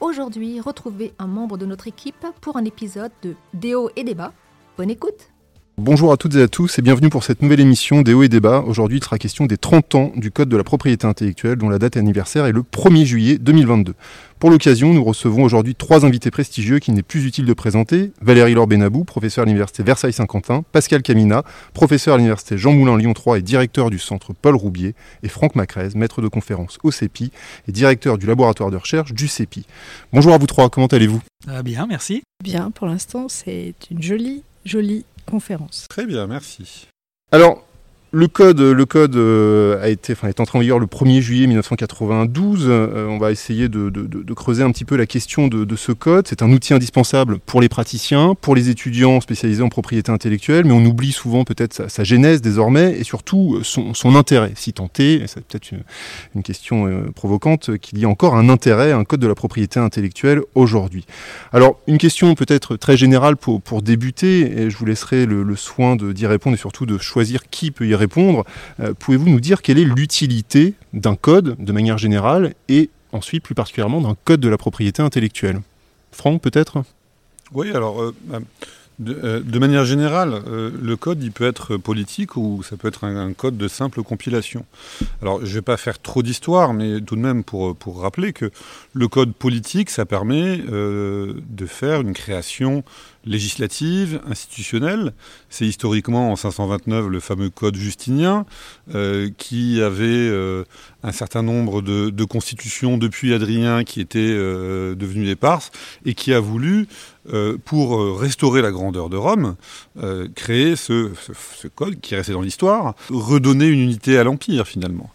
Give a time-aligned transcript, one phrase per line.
[0.00, 4.32] Aujourd'hui, retrouvez un membre de notre équipe pour un épisode de Déo et débat.
[4.76, 5.33] Bonne écoute
[5.76, 8.28] Bonjour à toutes et à tous et bienvenue pour cette nouvelle émission des hauts et
[8.28, 8.62] débats.
[8.64, 11.80] Aujourd'hui, il sera question des 30 ans du Code de la propriété intellectuelle dont la
[11.80, 13.94] date anniversaire est le 1er juillet 2022.
[14.38, 18.12] Pour l'occasion, nous recevons aujourd'hui trois invités prestigieux qu'il n'est plus utile de présenter.
[18.22, 21.42] Valérie Laure Benabou, professeur à l'Université Versailles-Saint-Quentin, Pascal Camina,
[21.72, 24.94] professeur à l'Université Jean Moulin Lyon 3 et directeur du centre Paul Roubier,
[25.24, 27.32] et Franck Macrez, maître de conférence au CEPI
[27.66, 29.66] et directeur du laboratoire de recherche du CEPI.
[30.12, 31.20] Bonjour à vous trois, comment allez-vous?
[31.48, 32.22] Ah Bien, merci.
[32.44, 35.86] Bien, pour l'instant, c'est une jolie, jolie conférence.
[35.88, 36.88] Très bien, merci.
[37.32, 37.64] Alors,
[38.14, 41.48] le code, le code euh, a été, enfin, est entré en vigueur le 1er juillet
[41.48, 42.66] 1992.
[42.68, 43.90] Euh, on va essayer de,
[44.34, 46.28] creuser un petit peu la question de, ce code.
[46.28, 50.72] C'est un outil indispensable pour les praticiens, pour les étudiants spécialisés en propriété intellectuelle, mais
[50.72, 55.44] on oublie souvent peut-être sa, genèse désormais et surtout euh, son, intérêt, si et c'est
[55.44, 55.70] peut-être
[56.34, 60.40] une, question provocante, qu'il y a encore un intérêt un code de la propriété intellectuelle
[60.54, 61.04] aujourd'hui.
[61.52, 65.96] Alors, une question peut-être très générale pour, débuter, et je vous laisserai le, le soin
[65.96, 68.03] d'y répondre et surtout de choisir qui peut y répondre.
[68.80, 73.54] Euh, Pouvez-vous nous dire quelle est l'utilité d'un code de manière générale et ensuite plus
[73.54, 75.60] particulièrement d'un code de la propriété intellectuelle?
[76.12, 76.84] Franck, peut-être?
[77.52, 78.40] Oui, alors, euh, euh,
[78.98, 82.88] de, euh, de manière générale, euh, le code, il peut être politique ou ça peut
[82.88, 84.64] être un, code de simple compilation.
[85.20, 88.32] Alors, je ne vais pas faire trop d'histoire, mais tout de même pour, pour rappeler
[88.32, 88.50] que
[88.92, 92.84] le code politique, ça permet euh, de faire une création
[93.24, 95.12] législative, institutionnelle.
[95.48, 98.44] C'est historiquement en 529 le fameux code justinien
[99.38, 100.30] qui avait
[101.02, 105.70] un certain nombre de, constitutions depuis Adrien qui étaient devenues éparses
[106.04, 106.86] et qui a voulu,
[107.32, 109.56] euh, pour euh, restaurer la grandeur de Rome,
[110.02, 111.10] euh, créer ce,
[111.74, 115.10] code qui est resté dans l'histoire, redonner une unité à l'Empire finalement.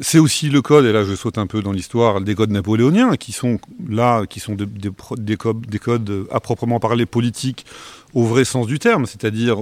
[0.00, 3.16] C'est aussi le code, et là je saute un peu dans l'histoire, des codes napoléoniens,
[3.16, 3.58] qui sont
[3.88, 4.68] là, qui sont de-
[5.16, 7.64] des codes, des codes à proprement parler politiques
[8.14, 9.58] au vrai sens du terme, c'est-à-dire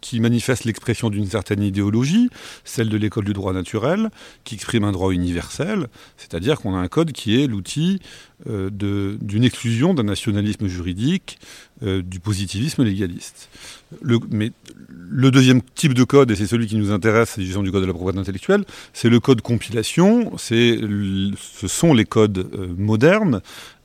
[0.00, 2.28] qui manifestent l'expression d'une certaine idéologie,
[2.64, 4.10] celle de l'école du droit naturel,
[4.44, 5.88] qui exprime un droit universel,
[6.18, 8.00] c'est-à-dire qu'on a un code qui est l'outil
[8.44, 11.38] d'une exclusion d'un nationalisme juridique,
[11.82, 13.48] euh, du positivisme légaliste.
[14.02, 14.52] Le, mais
[14.88, 17.86] le deuxième type de code, et c'est celui qui nous intéresse, s'agissant du code de
[17.86, 20.36] la propriété intellectuelle, c'est le code compilation.
[20.36, 21.34] Ce
[21.66, 23.40] sont les codes euh, modernes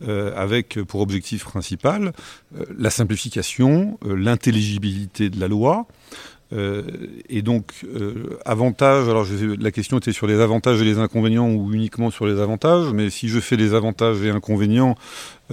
[0.08, 2.12] euh, avec pour objectif principal
[2.58, 5.86] euh, la simplification, euh, l'intelligibilité de la loi.
[6.54, 6.84] Euh,
[7.30, 9.26] et donc, euh, avantage, alors
[9.60, 13.10] la question était sur les avantages et les inconvénients ou uniquement sur les avantages, mais
[13.10, 14.96] si je fais les avantages et inconvénients,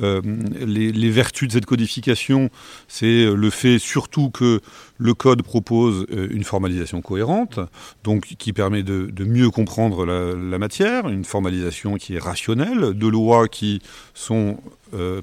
[0.03, 0.21] euh,
[0.61, 2.51] les, vertus de cette codification,
[2.87, 4.61] c'est le fait surtout que
[4.97, 7.61] le code propose euh, une formalisation cohérente,
[8.05, 13.49] donc qui permet de, mieux comprendre la, matière, une formalisation qui est rationnelle, de lois
[13.49, 13.81] qui
[14.15, 14.59] sont,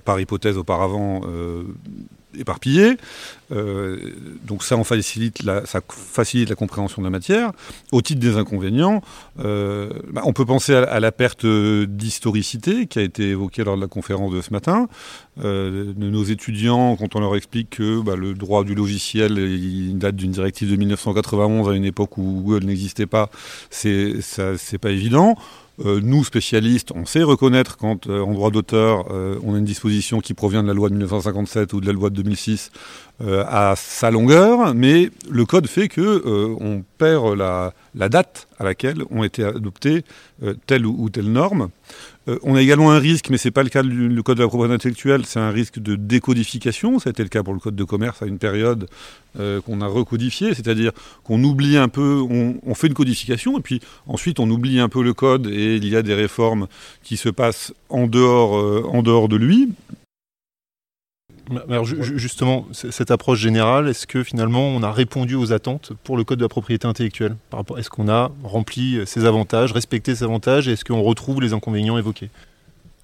[0.04, 1.22] par hypothèse auparavant,
[2.40, 2.98] éparpillées.
[3.52, 3.98] Euh,
[4.44, 7.52] donc ça, facilite la, ça facilite la compréhension de la matière.
[7.92, 9.02] Au titre des inconvénients,
[9.40, 13.82] euh, bah, on peut penser à, la perte d'historicité qui a été évoquée lors de
[13.82, 14.88] la conférence de ce matin.
[15.44, 19.36] Euh, de nos étudiants, quand on leur explique que bah, le droit du logiciel
[19.98, 23.30] date d'une directive de 1991 à une époque où Google n'existait pas,
[23.70, 25.36] c'est pas évident.
[25.84, 29.66] Euh, nous, spécialistes, on sait reconnaître quand, euh, en droit d'auteur, euh, on a une
[29.66, 32.72] disposition qui provient de la loi de 1957 ou de la loi de 2006
[33.22, 36.24] euh, à sa longueur, mais le code fait que
[36.60, 37.74] on perd la,
[38.10, 40.04] date à laquelle ont été adoptées
[40.66, 41.70] telle ou telle norme.
[42.28, 44.48] Euh, on a également un risque, mais c'est pas le cas du code de la
[44.48, 47.00] propriété intellectuelle, c'est un risque de décodification.
[47.00, 48.88] Ça a été le cas pour le code de commerce à une période
[49.40, 50.92] euh, qu'on a recodifié, c'est-à-dire
[51.24, 55.04] qu'on oublie un peu, on, fait une codification et puis ensuite on oublie un peu
[55.04, 56.68] le code et il y a des réformes
[57.04, 59.70] qui se passent en dehors, euh, en dehors de lui.
[61.70, 65.92] Alors ju- ju- justement, cette approche générale, est-ce que finalement on a répondu aux attentes
[66.04, 67.36] pour le code de la propriété intellectuelle
[67.78, 71.54] Est-ce qu'on a rempli euh, ses avantages, respecté ses avantages, et est-ce qu'on retrouve les
[71.54, 72.30] inconvénients évoqués?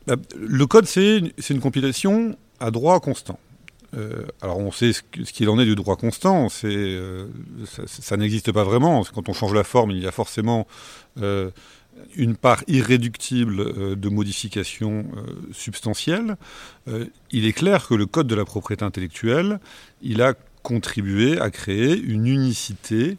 [0.07, 3.39] Bah, Le code, c'est une, compilation à droit constant.
[3.95, 5.01] Euh, alors on sait ce
[5.33, 7.27] qu'il en est du droit constant, c'est, euh,
[7.85, 9.03] ça, n'existe pas vraiment.
[9.13, 10.65] Quand on change la forme, il y a forcément
[12.15, 16.38] une part irréductible euh, de modifications euh, substantielles,
[16.88, 19.59] euh, il est clair que le Code de la propriété intellectuelle,
[20.01, 20.33] il a
[20.63, 23.18] contribué à créer une unicité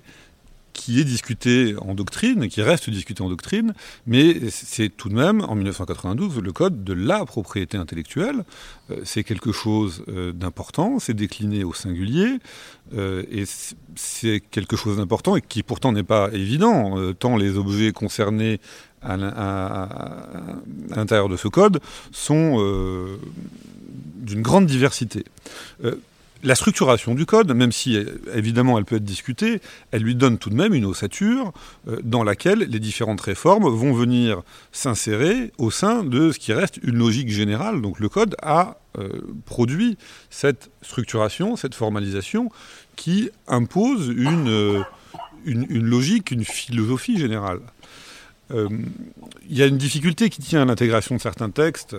[0.72, 3.74] qui est discuté en doctrine, qui reste discuté en doctrine,
[4.06, 8.44] mais c'est tout de même, en 1992, le code de la propriété intellectuelle.
[8.90, 12.38] Euh, c'est quelque chose euh, d'important, c'est décliné au singulier,
[12.94, 13.44] euh, et
[13.94, 18.60] c'est quelque chose d'important et qui pourtant n'est pas évident, tant les objets concernés
[19.02, 19.16] à,
[20.90, 21.80] l'intérieur de ce code
[22.12, 22.58] sont
[24.16, 25.24] d'une grande diversité
[26.42, 27.98] la structuration du code, même si
[28.34, 29.60] évidemment elle peut être discutée,
[29.90, 31.52] elle lui donne tout de même une ossature
[31.88, 34.42] euh, dans laquelle les différentes réformes vont venir
[34.72, 37.80] s'insérer au sein de ce qui reste une logique générale.
[37.80, 39.08] Donc le code a euh,
[39.46, 39.96] produit
[40.30, 42.50] cette structuration, cette formalisation
[42.96, 44.82] qui impose une, euh,
[45.44, 47.60] une, logique, une philosophie générale.
[48.54, 51.96] Il y a une difficulté qui tient à l'intégration de certains textes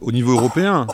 [0.00, 0.88] au niveau européen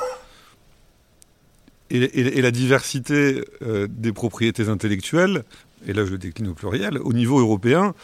[1.90, 5.44] et, la diversité euh, des propriétés intellectuelles,
[5.87, 7.94] et là je le décline au pluriel, au niveau européen,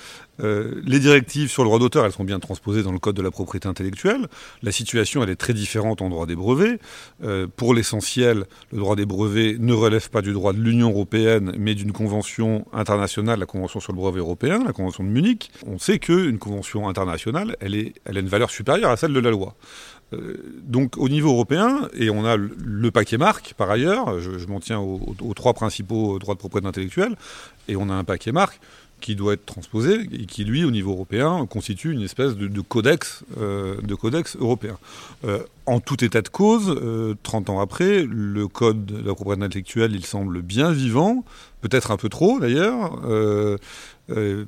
[0.40, 3.22] euh, les directives sur le droit d'auteur, elles sont bien transposées dans le Code de
[3.22, 4.26] la propriété intellectuelle.
[4.62, 6.80] La situation, elle est très différente en droit des brevets.
[7.22, 11.54] Euh, pour l'essentiel, le droit des brevets ne relève pas du droit de l'Union européenne,
[11.56, 15.50] mais d'une convention internationale, la Convention sur le brevet européen, la Convention de Munich.
[15.66, 19.20] On sait qu'une convention internationale, elle, est, elle a une valeur supérieure à celle de
[19.20, 19.54] la loi.
[20.14, 24.60] Euh, donc au niveau européen, et on a le paquet marque par ailleurs, je, m'en
[24.60, 27.16] tiens aux, trois principaux droits de propriété intellectuelle,
[27.68, 28.60] et on a un paquet marque
[29.00, 33.24] qui doit être transposé et qui, lui, au niveau européen, constitue une espèce de, codex,
[33.38, 34.78] euh, de codex européen.
[35.26, 36.74] Euh, en tout état de cause,
[37.22, 41.24] 30 ans après, le code de la propriété intellectuelle, il semble bien vivant,
[41.60, 43.02] peut-être un peu trop d'ailleurs,
[44.10, 44.44] euh,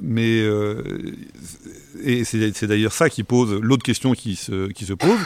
[0.00, 1.14] mais euh,
[2.02, 5.18] et c'est d'ailleurs ça qui pose l'autre question qui se, qui se pose,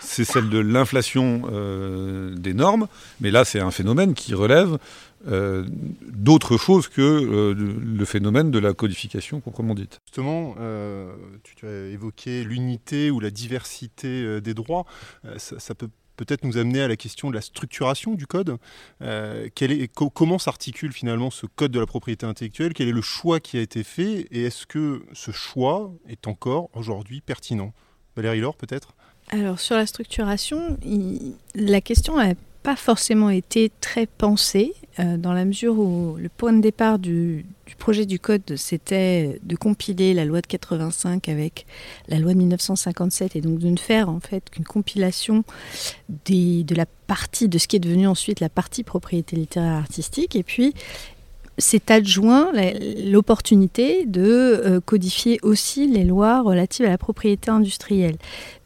[0.00, 2.88] c'est celle de l'inflation euh, des normes.
[3.20, 4.78] Mais là, c'est un phénomène qui relève
[5.24, 10.00] d'autres choses que le phénomène de la codification proprement dite.
[10.08, 10.56] Justement,
[11.44, 14.84] tu, as évoqué l'unité ou la diversité des droits.
[15.36, 15.90] Ça, ça, peut
[16.24, 18.56] peut-être nous amener à la question de la structuration du code.
[19.02, 19.48] Euh,
[20.14, 22.74] comment s'articule finalement ce code de la propriété intellectuelle?
[22.74, 24.26] Quel est le choix qui a été fait?
[24.30, 27.72] Et est-ce que ce choix est encore aujourd'hui pertinent?
[28.16, 28.94] Valérie Laure, peut-être?
[29.30, 30.76] Alors, sur la structuration,
[31.54, 36.52] la question n'a pas forcément été très pensée, euh, dans la mesure où le point
[36.52, 37.46] de départ du,
[37.78, 41.66] projet du code, c'était de compiler la loi de 85 avec
[42.08, 45.44] la loi de 1957 et donc de ne faire en fait qu'une compilation
[46.08, 50.36] de la partie de ce qui est devenu ensuite la partie propriété littéraire artistique.
[50.36, 50.74] Et puis
[51.62, 52.52] c'est adjoint
[53.04, 58.16] l'opportunité de euh, codifier aussi les lois relatives à la propriété industrielle.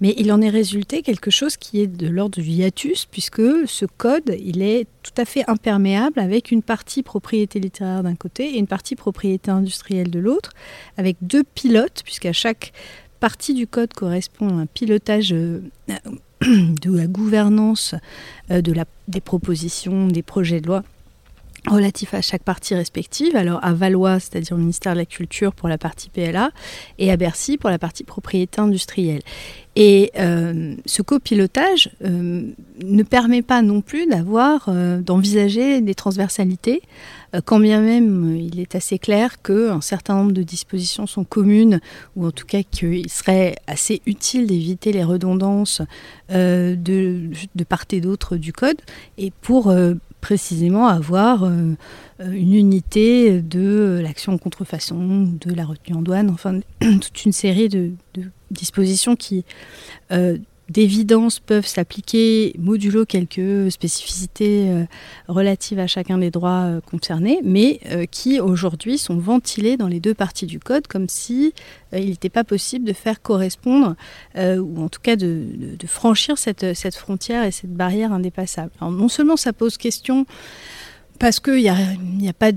[0.00, 3.84] Mais il en est résulté quelque chose qui est de l'ordre du hiatus, puisque ce
[3.84, 8.66] code, est tout à fait imperméable avec une partie propriété littéraire d'un côté et une
[8.66, 10.52] partie propriété industrielle de l'autre,
[10.96, 12.72] avec deux pilotes, puisqu'à chaque
[13.20, 15.60] partie du code correspond un pilotage euh,
[16.40, 17.94] de la gouvernance
[18.50, 18.62] euh,
[19.08, 20.82] des propositions, des projets de loi
[21.66, 23.36] relatif à chaque partie respective.
[23.36, 26.50] Alors à Valois, c'est-à-dire au ministère de la Culture pour la partie PLA,
[26.98, 29.22] et à Bercy pour la partie propriété industrielle.
[29.78, 32.50] Et euh, ce copilotage euh,
[32.82, 36.80] ne permet pas non plus d'avoir, euh, d'envisager des transversalités,
[37.44, 41.80] quand bien même il est assez clair qu'un certain nombre de dispositions sont communes,
[42.14, 45.82] ou en tout cas qu'il serait assez utile d'éviter les redondances
[46.30, 48.80] de, de, part et d'autre du code,
[49.18, 49.70] et pour
[50.26, 51.74] précisément avoir euh,
[52.18, 57.68] une unité de l'action en contrefaçon, de la retenue en douane, enfin toute une série
[57.68, 57.92] de,
[58.50, 59.44] dispositions qui,
[60.10, 60.36] euh,
[60.68, 64.84] d'évidence, peuvent s'appliquer modulo quelques spécificités euh,
[65.28, 67.80] relatives à chacun des droits concernés, mais
[68.10, 71.52] qui aujourd'hui sont ventilées dans les deux parties du code comme si
[71.92, 73.94] il n'était pas possible de faire correspondre,
[74.36, 75.46] ou en tout cas de,
[75.86, 78.70] franchir cette, cette, frontière et cette barrière indépassable.
[78.80, 80.26] Alors, non seulement ça pose question
[81.18, 82.52] parce qu'il n'y a, a, pas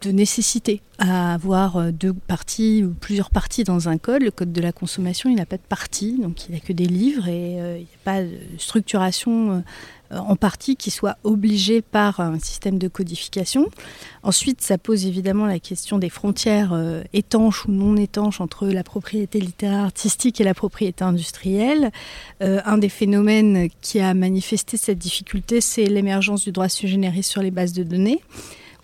[0.00, 4.22] de nécessité à avoir euh, deux parties ou plusieurs parties dans un code.
[4.22, 6.86] Le code de la consommation, il n'a pas de partie, donc il n'a que des
[6.86, 9.50] livres et euh, il n'y a pas de structuration
[10.12, 13.68] euh, en partie qui soit obligée par un système de codification.
[14.22, 16.80] Ensuite, ça pose évidemment la question des frontières
[17.12, 21.90] étanches ou non étanches entre la propriété littéraire artistique et la propriété industrielle.
[22.40, 27.42] un des phénomènes qui a manifesté cette difficulté, c'est l'émergence du droit sui generis sur
[27.42, 28.20] les bases de données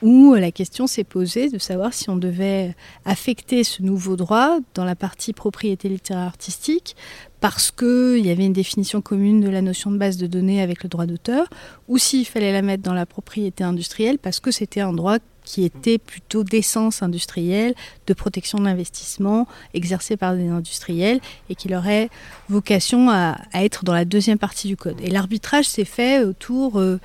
[0.03, 4.85] où la question s'est posée de savoir si on devait affecter ce nouveau droit dans
[4.85, 6.97] la partie propriété littéraire artistique
[7.41, 10.85] parce qu'il y avait une définition commune de la notion de base de données avec
[10.85, 11.49] le droit d'auteur,
[11.89, 15.65] ou s'il fallait la mettre dans la propriété industrielle parce que c'était un droit qui
[15.65, 17.75] était plutôt d'essence industrielle,
[18.07, 22.11] de protection de l'investissement, exercé par des industriels, et qui aurait
[22.49, 25.01] vocation à, être dans la deuxième partie du code.
[25.03, 26.79] Et l'arbitrage s'est fait autour...
[26.79, 27.01] Euh,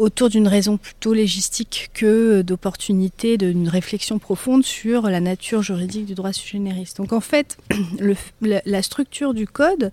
[0.00, 6.14] autour d'une raison plutôt légistique que d'opportunité, d'une réflexion profonde sur la nature juridique du
[6.14, 6.96] droit génériste.
[6.96, 7.58] Donc en fait,
[8.40, 9.92] la, structure du code,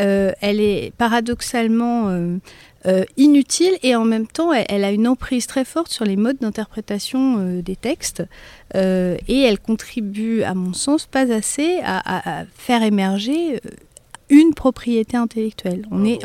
[0.00, 2.36] euh, elle est paradoxalement euh,
[2.86, 6.38] euh, inutile et en même temps, elle, a une emprise très forte sur les modes
[6.40, 8.24] d'interprétation des textes
[8.74, 13.60] et elle contribue, à mon sens, pas assez à faire émerger
[14.30, 15.86] une propriété intellectuelle.
[15.90, 16.24] On est,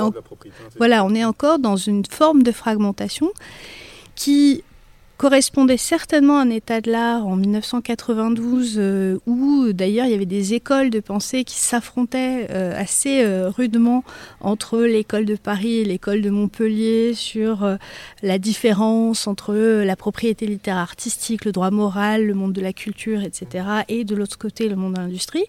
[0.78, 3.32] voilà, on est encore dans une forme de fragmentation
[4.16, 4.64] qui
[5.20, 10.26] correspondait certainement à un état de l'art en 1992 euh, où d'ailleurs il y avait
[10.26, 14.06] des écoles de pensée qui s'affrontaient euh, assez euh, rudement
[14.40, 17.78] entre l'école de Paris et l'école de Montpellier sur
[18.24, 23.22] la différence entre la propriété littéraire artistique, le droit moral, le monde de la culture,
[23.22, 23.66] etc.
[23.90, 25.48] et de l'autre côté le monde de l'industrie.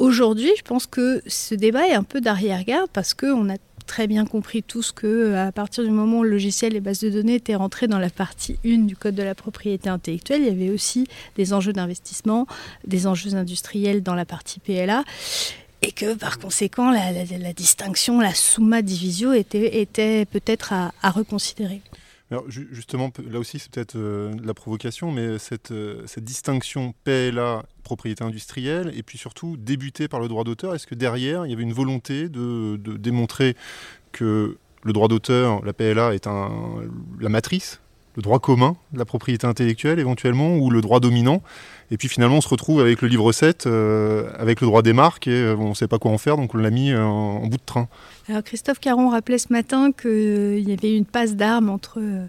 [0.00, 4.24] Aujourd'hui, je pense que ce débat est un peu d'arrière-garde parce qu'on a très bien
[4.24, 7.54] compris tous que à partir du moment où le logiciel et bases de données étaient
[7.54, 11.06] rentrés dans la partie 1 du code de la propriété intellectuelle, il y avait aussi
[11.36, 12.46] des enjeux d'investissement,
[12.86, 15.04] des enjeux industriels dans la partie PLA
[15.82, 21.82] et que par conséquent la, distinction, la summa divisio était, peut-être à reconsidérer.
[22.46, 28.22] Justement, là aussi, c'est peut-être euh, la provocation, mais cette, euh, cette, distinction PLA, propriété
[28.22, 31.64] industrielle, et puis surtout débutée par le droit d'auteur, est-ce que derrière, il y avait
[31.64, 33.56] une volonté de, de démontrer
[34.12, 36.50] que le droit d'auteur, la PLA, est un,
[37.18, 37.80] la matrice,
[38.14, 41.42] le droit commun de la propriété intellectuelle éventuellement, ou le droit dominant,
[41.90, 44.92] et puis finalement, on se retrouve avec le livre 7, euh, avec le droit des
[44.92, 47.56] marques, et on ne sait pas quoi en faire, donc on l'a mis en bout
[47.56, 47.88] de train.
[48.30, 52.26] Alors Christophe Caron rappelait ce matin qu'il euh, y avait une passe d'armes entre euh,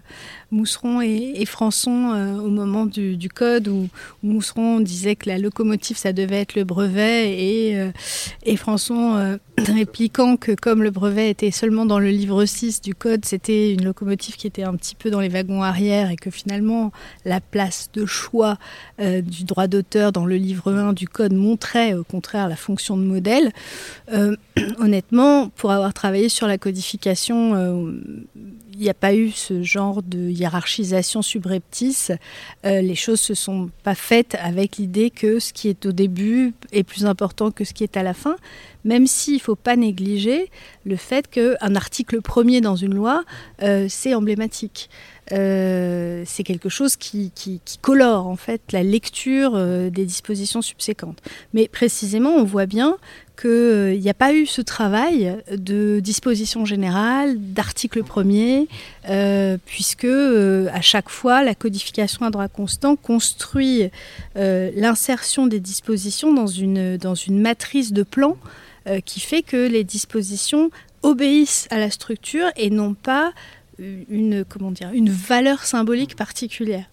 [0.50, 3.88] Mousseron et, Françon euh, au moment du, code où,
[4.24, 7.90] Mousseron disait que la locomotive ça devait être le brevet et,
[8.42, 13.24] et Françon répliquant que comme le brevet était seulement dans le livre 6 du code,
[13.24, 16.90] c'était une locomotive qui était un petit peu dans les wagons arrière et que finalement
[17.24, 18.58] la place de choix
[18.98, 23.02] du droit d'auteur dans le livre 1 du code montrait au contraire la fonction de
[23.02, 23.52] modèle.
[24.78, 27.92] honnêtement, pour avoir travailler sur la codification, euh,
[28.74, 32.12] il n'y a pas eu ce genre de hiérarchisation subreptice.
[32.64, 36.54] Euh, les choses se sont pas faites avec l'idée que ce qui est au début
[36.72, 38.36] est plus important que ce qui est à la fin,
[38.84, 40.50] même s'il ne faut pas négliger
[40.84, 43.24] le fait qu'un article premier dans une loi,
[43.62, 44.88] euh, c'est emblématique.
[45.30, 49.52] c'est quelque chose qui, qui, colore en fait la lecture
[49.90, 51.22] des dispositions subséquentes.
[51.54, 52.98] Mais précisément, on voit bien
[53.40, 58.68] qu'il euh, n'y a pas eu ce travail de disposition générale, d'article premier,
[59.08, 63.90] euh, puisque euh, à chaque fois, la codification à droit constant construit
[64.34, 66.98] l'insertion des dispositions dans une,
[67.30, 68.36] matrice de plan
[69.04, 70.70] qui fait que les dispositions
[71.02, 73.32] obéissent à la structure et n'ont pas
[73.78, 76.86] une, comment dire, une valeur symbolique particulière.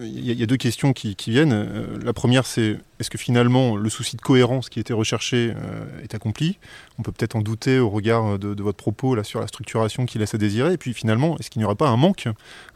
[0.00, 1.52] Il y, a deux questions qui, viennent.
[1.52, 6.02] Euh, la première, c'est est-ce que finalement le souci de cohérence qui était recherché euh,
[6.02, 6.58] est accompli?
[6.98, 10.18] On peut peut-être en douter au regard de, votre propos là, sur la structuration qui
[10.18, 10.72] laisse à désirer.
[10.72, 12.26] Et puis finalement, est-ce qu'il n'y aurait pas un manque?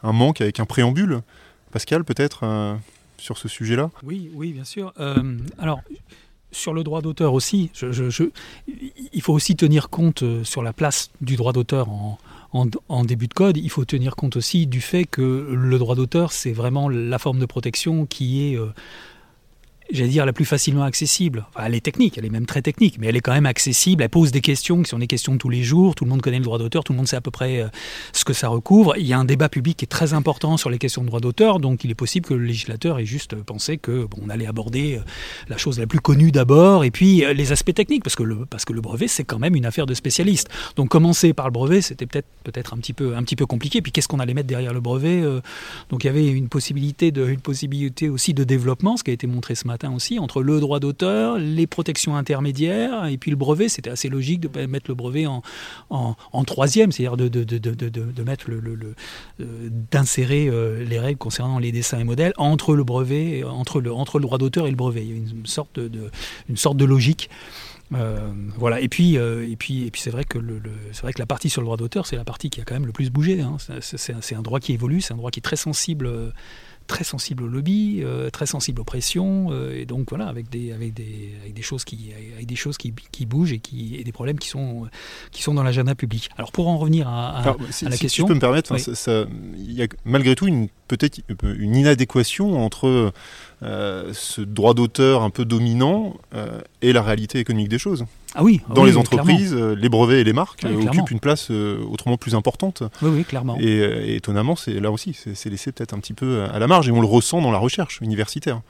[0.01, 1.21] Un manque avec un préambule?
[1.71, 2.75] Pascal, peut-être, euh,
[3.17, 3.91] sur ce sujet-là?
[4.03, 4.93] Oui, oui, bien sûr.
[5.57, 5.81] alors,
[6.51, 7.69] sur le droit d'auteur aussi,
[9.13, 12.17] il faut aussi tenir compte sur la place du droit d'auteur en,
[12.51, 16.31] en, début de code, il faut tenir compte aussi du fait que le droit d'auteur,
[16.31, 18.73] c'est vraiment la forme de protection qui est euh,
[19.91, 21.45] j'allais dire, la plus facilement accessible.
[21.63, 24.03] elle est technique, elle est même très technique, mais elle est quand même accessible.
[24.03, 25.95] Elle pose des questions qui sont des questions de tous les jours.
[25.95, 27.67] Tout le monde connaît le droit d'auteur, tout le monde sait à peu près euh,
[28.13, 28.95] ce que ça recouvre.
[28.97, 31.19] Il y a un débat public qui est très important sur les questions de droit
[31.19, 34.45] d'auteur, donc il est possible que le législateur ait juste pensé que bon, on allait
[34.45, 35.01] aborder euh,
[35.47, 38.45] la chose la plus connue d'abord, et puis euh, les aspects techniques, parce que le,
[38.45, 40.49] parce que le brevet, c'est quand même une affaire de spécialistes.
[40.75, 43.81] Donc commencer par le brevet, c'était peut-être peut-être un petit peu un petit peu compliqué.
[43.81, 45.21] Puis qu'est-ce qu'on allait mettre derrière le brevet
[45.89, 49.13] Donc il y avait une possibilité de une possibilité aussi de développement, ce qui a
[49.13, 53.37] été montré ce matin aussi, entre le droit d'auteur, les protections intermédiaires, et puis le
[53.37, 53.69] brevet.
[53.69, 55.43] C'était assez logique de mettre le brevet en,
[56.45, 58.93] troisième, c'est-à-dire de, mettre euh,
[59.91, 64.19] d'insérer euh, les règles concernant les dessins et modèles entre le brevet, entre le, entre
[64.19, 65.03] le droit d'auteur et le brevet.
[65.03, 66.11] Il y a une sorte de,
[66.49, 67.29] une sorte de logique.
[67.95, 68.81] Euh, voilà.
[68.81, 70.39] Et puis, euh, et puis, et puis, c'est vrai que
[70.91, 72.75] c'est vrai que la partie sur le droit d'auteur, c'est la partie qui a quand
[72.75, 73.41] même le plus bougé.
[73.41, 73.57] hein.
[73.81, 76.29] C'est- un droit qui évolue, c'est un droit qui est très sensible, euh,
[76.89, 80.73] très sensible au lobby, euh, très sensible aux pressions, euh, et donc voilà, avec des,
[80.73, 84.03] avec des, avec des choses qui, avec des choses qui, qui bougent et qui, et
[84.03, 84.87] des problèmes qui sont,
[85.31, 86.29] qui sont dans l'agenda public.
[86.37, 88.39] Alors pour en revenir à, à- Alors, si, à la si question, tu peux me
[88.41, 88.81] permettre, Oui.
[88.81, 89.25] ça-
[89.57, 93.13] il y a malgré tout une peut-être une inadéquation entre
[93.63, 98.05] euh, ce droit d'auteur un peu dominant euh, et la réalité économique des choses.
[98.35, 100.87] ah oui, ah Dans oui, les entreprises, euh, les brevets et les marques Oui, euh,
[100.89, 102.83] occupent une place autrement plus importante.
[103.01, 103.57] Oui, oui, clairement.
[103.59, 106.87] Et, et étonnamment, c'est là aussi, c'est laissé peut-être un petit peu à la marge,
[106.87, 108.61] et on le ressent dans la recherche universitaire.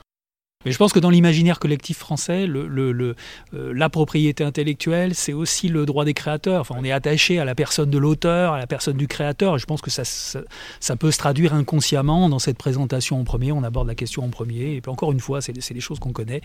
[0.66, 3.14] Mais je pense que dans l'imaginaire collectif français, le, le- le-
[3.54, 6.60] euh, la propriété intellectuelle, c'est aussi le droit des créateurs.
[6.60, 9.56] Enfin, on est attaché à la personne de l'auteur, à la personne du créateur.
[9.56, 10.40] Et je pense que ça, ça,
[10.78, 13.52] ça peut se traduire inconsciemment dans cette présentation en premier.
[13.52, 14.74] On aborde la question en premier.
[14.74, 16.42] Et puis encore une fois, c'est des choses qu'on connaît.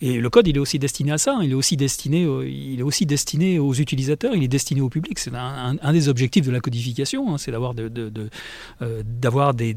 [0.00, 1.38] Et le code, il est aussi destiné à ça.
[1.42, 4.34] Il est aussi destiné, il est aussi destiné aux utilisateurs.
[4.34, 5.18] Il est destiné au public.
[5.18, 7.90] C'est un, des objectifs de la codification, hein, c'est d'avoir de,
[8.82, 9.74] euh, d'avoir des,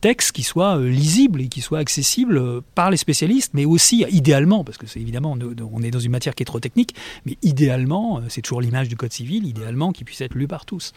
[0.00, 4.04] textes qui soient euh, lisibles et qui soient accessibles euh, par les spécialistes, mais aussi
[4.10, 7.36] idéalement, parce que c'est évidemment, on est dans une matière qui est trop technique, mais
[7.42, 10.92] idéalement, euh, c'est toujours l'image du code civil, idéalement, qui puisse être lu par tous.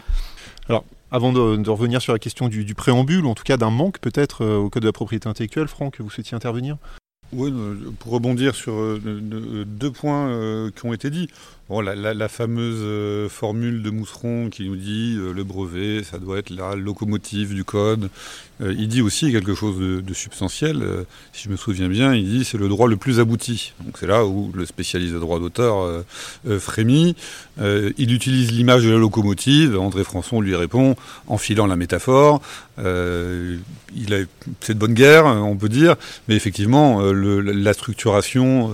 [1.12, 4.44] Avant de, revenir sur la question du, préambule, ou en tout cas d'un manque peut-être
[4.44, 6.78] euh, au code de la propriété intellectuelle, Franck, vous souhaitiez intervenir?
[7.32, 11.30] Oui, euh, pour rebondir sur euh, de- deux points euh, qui ont été dits.
[11.70, 16.40] Bon, la, fameuse euh, formule de Mousseron qui nous dit euh, le brevet, ça doit
[16.40, 18.10] être la locomotive du code.
[18.60, 20.84] Euh, il dit aussi quelque chose de, substantiel.
[21.32, 23.74] si je me souviens bien, il dit c'est le droit le plus abouti.
[23.86, 26.04] Donc c'est là où le spécialiste de droit d'auteur
[26.60, 27.16] frémit.
[27.60, 29.78] Il utilise l'image de la locomotive.
[29.80, 30.96] André Françon lui répond
[31.28, 32.42] en filant la métaphore.
[32.80, 34.18] Il a
[34.60, 35.96] c'est de bonne guerre, on peut dire.
[36.28, 38.74] Mais effectivement, la structuration,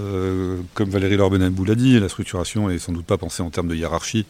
[0.73, 3.75] comme Valérie Lorbenabou l'a dit, la structuration est sans doute pas pensée en termes de
[3.75, 4.25] hiérarchie.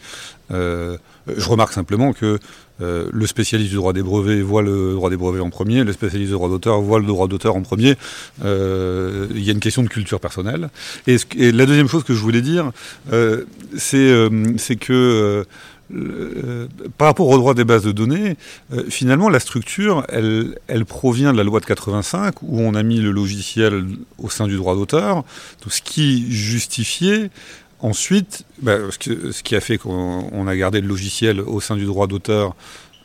[0.51, 0.97] Euh,
[1.35, 2.39] je remarque simplement que
[2.81, 5.93] euh, le spécialiste du droit des brevets voit le droit des brevets en premier, le
[5.93, 7.95] spécialiste du droit d'auteur voit le droit d'auteur en premier.
[8.43, 10.69] Euh, Il y a une question de culture personnelle.
[11.07, 11.17] Et,
[11.51, 12.71] la deuxième chose que je voulais dire,
[13.77, 15.45] c'est que
[16.97, 18.37] par rapport au droit des bases de données,
[18.89, 23.11] finalement, la structure, elle provient de la loi de 85, où on a mis le
[23.11, 23.85] logiciel
[24.17, 25.23] au sein du droit d'auteur,
[25.61, 27.29] tout ce qui justifiait
[27.85, 31.85] ensuite, bah, ce, qui a fait qu'on on a gardé le logiciel au sein du
[31.85, 32.55] droit d'auteur.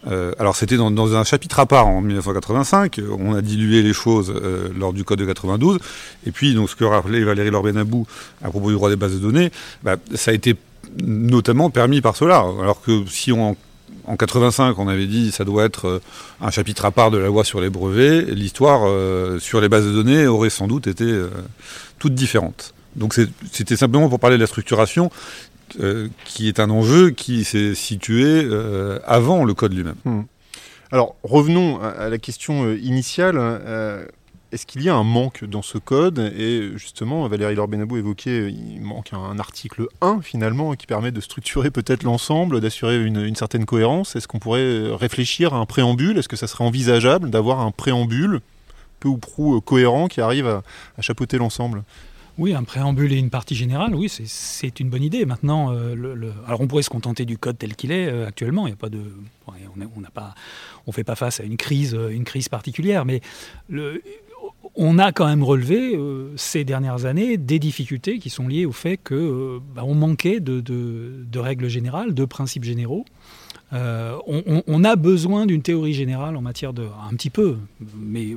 [0.07, 4.33] euh, alors c'était dans, un chapitre à part en 1985, on a dilué les choses
[4.35, 5.79] euh, lors du code de 92,
[6.27, 8.07] et puis donc ce que rappelait Valérie Lorbenabou
[8.43, 9.51] à propos du droit des bases de données,
[9.83, 10.57] bah, ça a été
[11.03, 12.38] notamment permis par cela.
[12.38, 13.57] Alors que si en
[14.19, 16.01] 85, on avait dit ça doit être euh,
[16.40, 18.23] un chapitre à part de la loi sur les brevets.
[18.31, 18.88] L'histoire
[19.40, 21.07] sur les bases de données aurait sans doute été
[21.99, 22.73] toute différente.
[22.96, 23.14] Donc
[23.53, 25.11] c'était simplement pour parler de la structuration,
[25.79, 30.24] euh, qui est un enjeu qui s'est situé euh, avant le code lui-même.
[30.90, 33.38] Alors revenons à, la question euh, initiale.
[34.53, 36.18] Est-ce qu'il y a un manque dans ce code?
[36.37, 41.70] Et justement, Valérie Lorbenabou évoquait, il manque un, article 1 finalement qui permet de structurer
[41.70, 44.16] peut-être l'ensemble, d'assurer une, certaine cohérence.
[44.16, 46.18] Est-ce qu'on pourrait réfléchir à un préambule?
[46.18, 48.40] Est-ce que ça serait envisageable d'avoir un préambule
[48.98, 50.64] peu ou prou cohérent qui arrive à,
[50.98, 51.85] à chapeauter l'ensemble?
[52.40, 55.26] Oui, un préambule et une partie générale, oui, c'est- une bonne idée.
[55.26, 58.66] Maintenant, euh, alors on pourrait se contenter du code tel qu'il est euh, actuellement.
[58.66, 59.03] Il y a pas de,
[59.46, 60.35] on n'a pas,
[60.90, 62.09] fait pas face à une crise, euh,
[62.50, 63.20] particulière, mais
[64.74, 65.98] on a quand même relevé
[66.37, 71.38] ces dernières années des difficultés qui sont liées au fait que bah, on manquait de
[71.38, 73.05] règles générales, de principes généraux.
[73.72, 74.16] Euh,
[74.66, 77.56] on, a besoin d'une théorie générale en matière de un petit peu,
[77.96, 78.37] mais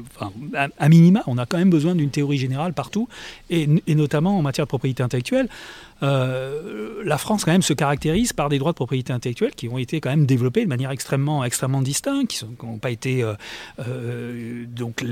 [0.77, 3.07] à, minima, on a quand même besoin d'une théorie générale partout,
[3.49, 5.49] et notamment en matière de propriété intellectuelle.
[6.03, 9.77] Euh, la France quand même se caractérise par des droits de propriété intellectuelle qui ont
[9.77, 13.33] été quand même développés de manière extrêmement extrêmement distincte, qui n'ont pas été euh,
[13.87, 15.03] euh, donc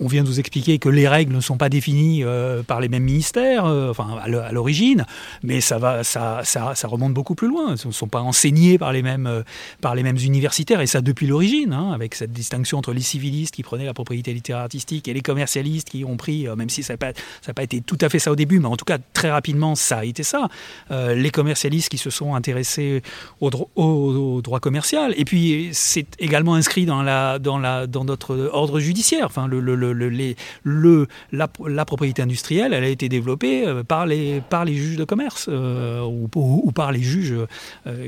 [0.00, 2.24] on, vient de vous expliquer que les règles ne sont pas définies
[2.66, 5.06] par les mêmes ministères, enfin à l'origine,
[5.42, 7.74] mais ça va ça, ça, ça remonte beaucoup plus loin.
[7.74, 9.44] Elles ne sont pas enseignées par les mêmes
[9.80, 13.54] par les mêmes universitaires et ça depuis l'origine, hein, avec cette distinction entre les civilistes
[13.54, 16.94] qui prenaient la propriété littéraire artistique et les commercialistes qui ont pris, même si ça
[16.94, 17.12] n'a pas,
[17.54, 19.98] pas été tout à fait ça au début, mais en tout cas très rapidement ça
[19.98, 20.48] a été ça.
[20.90, 23.02] Euh, les commercialistes qui se sont intéressés
[23.40, 28.04] au, dro- au- droit commercial et puis c'est également inscrit dans la dans la dans
[28.04, 29.26] notre ordre judiciaire.
[29.26, 31.48] Enfin le le, le, le- les- le- la,
[31.84, 36.02] propriété industrielle, elle a été développée euh, par les par les juges de commerce euh,
[36.02, 37.34] ou, par les juges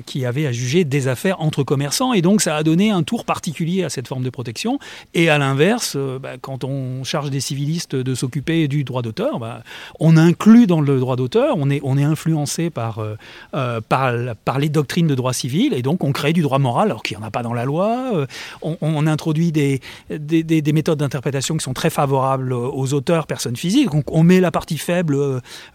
[0.07, 2.13] qui avaient à juger des affaires entre commerçants.
[2.13, 4.79] Et donc, ça a donné un tour particulier à cette forme de protection.
[5.15, 9.63] Et à l'inverse, bah, quand on charge des civilistes de s'occuper du droit d'auteur, bah,
[10.01, 13.17] on inclut dans le droit d'auteur, on est, on est influencé par, euh,
[13.55, 17.03] euh, par, les doctrines de droit civil, et donc on crée du droit moral, alors
[17.03, 18.13] qu'il n'y en a pas dans la loi.
[18.15, 18.27] Euh,
[18.63, 23.57] on, introduit des, des, des, des méthodes d'interprétation qui sont très favorables aux auteurs, personnes
[23.57, 23.91] physiques.
[24.07, 25.17] On met la partie faible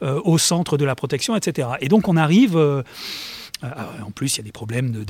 [0.02, 1.68] au centre de la protection, etc.
[1.82, 2.84] Et donc on arrive
[3.64, 5.06] en plus, il y a des problèmes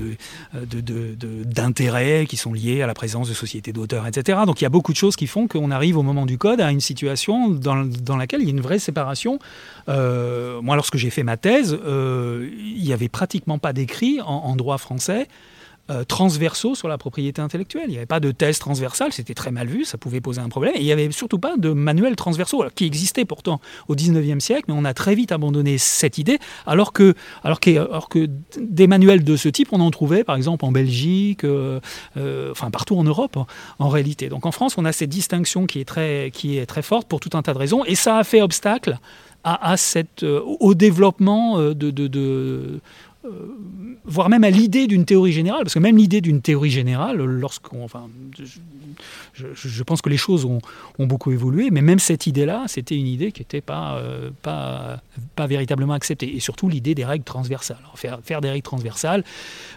[1.45, 4.39] d'intérêt qui sont liés à la présence de sociétés d'auteurs, etc.
[4.45, 6.61] Donc il y a beaucoup de choses qui font qu'on arrive au moment du code
[6.61, 9.39] à une situation dans, laquelle il y a une vraie séparation.
[9.89, 14.55] Euh, moi, lorsque j'ai fait ma thèse, euh, il n'y avait pratiquement pas d'écrit en
[14.55, 15.27] droit français
[15.89, 17.85] euh, transversaux sur la propriété intellectuelle.
[17.87, 20.49] Il n'y avait pas de thèse transversale, c'était très mal vu, ça pouvait poser un
[20.49, 20.73] problème.
[20.75, 24.65] Et il n'y avait surtout pas de manuels transversaux, qui existaient pourtant au 19e siècle,
[24.67, 28.87] mais on a très vite abandonné cette idée, alors que, alors que, alors que des
[28.87, 31.79] manuels de ce type, on en trouvait par exemple en Belgique, euh,
[32.17, 33.37] euh, enfin partout en Europe
[33.79, 34.27] en réalité.
[34.27, 37.21] Donc en France, on a cette distinction qui est très, qui est très forte pour
[37.21, 38.99] tout un tas de raisons, et ça a fait obstacle
[39.43, 42.81] à, cette, au développement de, de,
[44.05, 47.87] voire même à l'idée d'une théorie générale, parce que même l'idée d'une théorie générale, lorsqu'on,
[49.33, 50.59] je, pense que les choses ont,
[50.99, 55.01] beaucoup évolué, mais même cette idée-là, c'était une idée qui n'était pas, euh, pas,
[55.35, 56.35] pas véritablement acceptée.
[56.35, 57.77] Et surtout l'idée des règles transversales.
[57.95, 59.23] Faire, des règles transversales,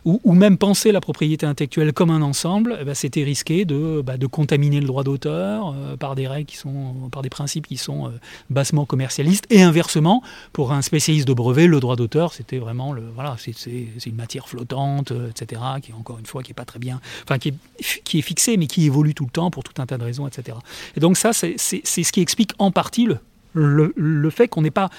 [0.05, 4.17] ou, même penser la propriété intellectuelle comme un ensemble, eh ben, c'était risqué de, bah,
[4.17, 7.77] de contaminer le droit d'auteur euh, par des règles qui sont, par des principes qui
[7.77, 8.11] sont euh,
[8.49, 13.03] bassement commercialistes, et inversement, pour un spécialiste de brevet, le droit d'auteur, c'était vraiment le,
[13.15, 16.79] voilà, c'est une matière flottante, euh, etc., qui encore une fois qui est pas très
[16.79, 19.87] bien, enfin qui est, qui fixée, mais qui évolue tout le temps pour tout un
[19.87, 20.57] tas de raisons, etc.
[20.97, 23.19] Et donc ça, c'est ce qui explique en partie le,
[23.53, 24.91] le, le fait qu'on n'ait pas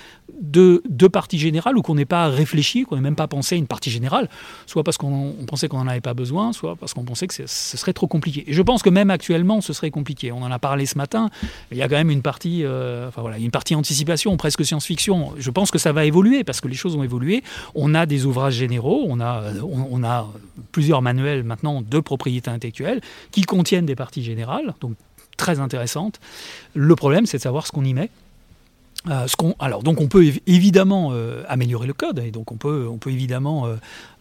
[0.41, 3.57] de, de partie générale ou qu'on n'ait pas réfléchi, qu'on n'ait même pas pensé à
[3.57, 4.27] une partie générale,
[4.65, 7.77] soit parce qu'on pensait qu'on n'en avait pas besoin, soit parce qu'on pensait que ce
[7.77, 8.43] serait trop compliqué.
[8.47, 10.31] Et je pense que même actuellement, ce serait compliqué.
[10.31, 11.29] On en a parlé ce matin,
[11.71, 15.33] il y a quand même une partie, euh, enfin voilà, une partie anticipation, presque science-fiction.
[15.37, 17.43] Je pense que ça va évoluer parce que les choses ont évolué.
[17.75, 20.27] On a des ouvrages généraux, on a, on, on a
[20.71, 23.01] plusieurs manuels maintenant de propriété intellectuelle
[23.31, 24.93] qui contiennent des parties générales, donc
[25.37, 26.19] très intéressantes.
[26.73, 28.09] Le problème, c'est de savoir ce qu'on y met.
[29.09, 32.57] Euh, ce alors donc on peut év évidemment euh, améliorer le code et donc on
[32.57, 33.67] peut, évidemment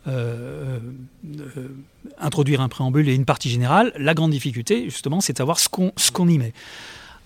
[0.09, 0.79] euh,
[2.19, 3.93] introduire un préambule et une partie générale.
[3.99, 6.55] La grande difficulté justement c'est de savoir ce qu'on qu'on y met.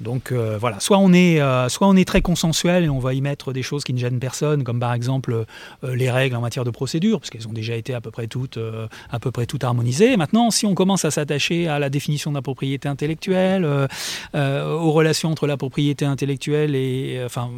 [0.04, 3.14] Donc euh, voilà, soit on, est, euh, soit on est très consensuel et on va
[3.14, 6.40] y mettre des choses qui ne gênent personne, comme par exemple euh, les règles en
[6.40, 9.30] matière de procédure, parce qu'elles ont déjà été à peu près toutes, euh, à peu
[9.30, 10.16] près toutes harmonisées.
[10.16, 13.88] Maintenant, si on commence à s'attacher à la définition de la propriété intellectuelle, euh,
[14.34, 17.50] euh, aux relations entre la propriété intellectuelle et, enfin,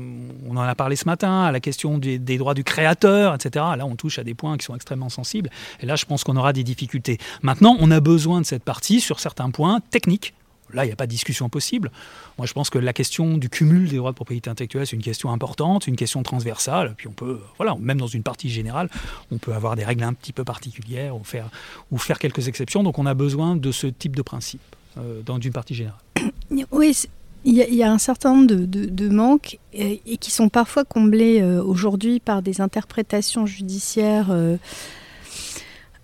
[0.49, 3.65] on en a parlé ce matin, à la question des, des droits du créateur, etc.
[3.77, 5.51] Là, on touche à des points qui sont extrêmement sensibles.
[5.81, 7.19] Et là, je pense qu'on aura des difficultés.
[7.43, 10.33] Maintenant, on a besoin de cette partie sur certains points techniques
[10.73, 11.91] Là, il n'y a pas de discussion possible.
[12.39, 15.03] Moi, je pense que la question du cumul des droits de propriété intellectuelle, c'est une
[15.03, 16.95] question importante, une question transversale.
[16.97, 18.91] Puis on peut, voilà, même dans une partie générale,
[19.31, 22.83] on peut avoir des règles un petit peu particulières ou faire, quelques exceptions.
[22.83, 24.61] Donc on a besoin de ce type de principe
[24.99, 26.01] euh, dans une partie générale.
[26.71, 26.97] Oui,
[27.45, 31.63] il y, a, un certain nombre de, manques et, et, qui sont parfois comblés euh,
[31.63, 34.29] aujourd'hui par des interprétations judiciaires.
[34.31, 34.57] Euh,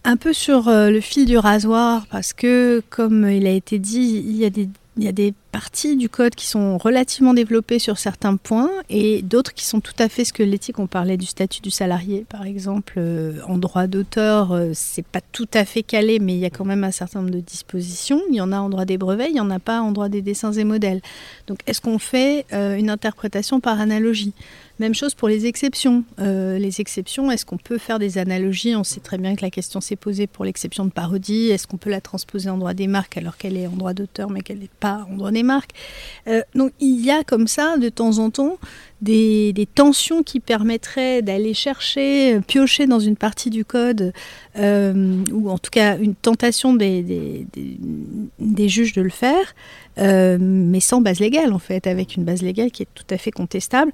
[0.04, 4.22] un peu sur euh, le fil du rasoir, parce que, comme il a été dit,
[4.26, 7.78] il y a des, il y a des parties du code qui sont relativement développées
[7.78, 10.78] sur certains points et d'autres qui sont tout à fait squelettiques.
[10.78, 12.94] On parlait du statut du salarié, par exemple.
[12.96, 16.50] Euh, en droit d'auteur, euh, c'est pas tout à fait calé, mais il y a
[16.50, 18.22] quand même un certain nombre de dispositions.
[18.30, 20.08] Il y en a en droit des brevets, il y en a pas en droit
[20.08, 21.02] des dessins et modèles.
[21.46, 24.32] Donc, est-ce qu'on fait euh, une interprétation par analogie?
[24.78, 26.02] Même chose pour les exceptions.
[26.18, 28.74] Euh, les exceptions, est-ce qu'on peut faire des analogies?
[28.74, 31.50] On sait très bien que la question s'est posée pour l'exception de parodie.
[31.50, 34.30] Est-ce qu'on peut la transposer en droit des marques alors qu'elle est en droit d'auteur
[34.30, 35.72] mais qu'elle n'est pas en droit marques
[36.28, 38.58] euh, Donc il y a comme ça, de temps en temps,
[39.02, 44.12] des, tensions qui permettraient d'aller chercher, piocher dans une partie du code,
[44.58, 47.46] euh, ou en tout cas une tentation des,
[48.68, 49.54] juges de le faire,
[49.98, 53.18] euh, mais sans base légale en fait, avec une base légale qui est tout à
[53.18, 53.92] fait contestable.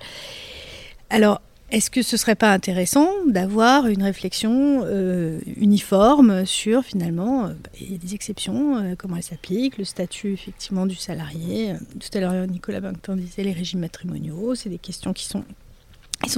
[1.10, 7.94] Alors, est-ce que ce serait pas intéressant d'avoir une réflexion euh, uniforme sur finalement euh,
[7.94, 11.74] a des exceptions, euh, comment elles s'appliquent, le statut effectivement du salarié.
[12.00, 15.44] Tout à l'heure Nicolas Bancton disait les régimes matrimoniaux, c'est des questions qui sont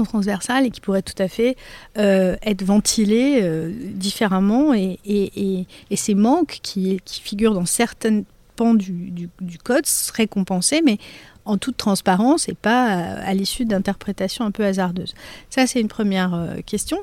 [0.05, 1.57] transversales et qui pourraient tout à fait
[1.99, 8.23] euh, être ventilées euh, différemment et, ces manques qui, figurent dans certains
[8.57, 10.99] pans du, du, du code seraient compensés, mais
[11.45, 15.15] en toute transparence et pas à, à l'issue d'interprétations un peu hasardeuses.
[15.49, 16.99] Ça, c'est une première euh, question.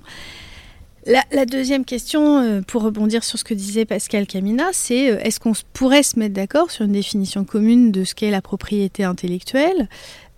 [1.32, 5.39] La, deuxième question, euh, pour rebondir sur ce que disait Pascal Camina, c'est euh, est-ce
[5.39, 9.88] qu'on pourrait se mettre d'accord sur une définition commune de ce qu'est la propriété intellectuelle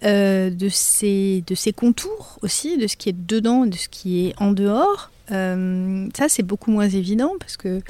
[0.03, 1.43] euh, de, ses,
[1.75, 5.09] contours aussi, de ce qui est dedans, de ce qui est en dehors?
[5.31, 7.81] Euh, ça, c'est beaucoup moins évident parce que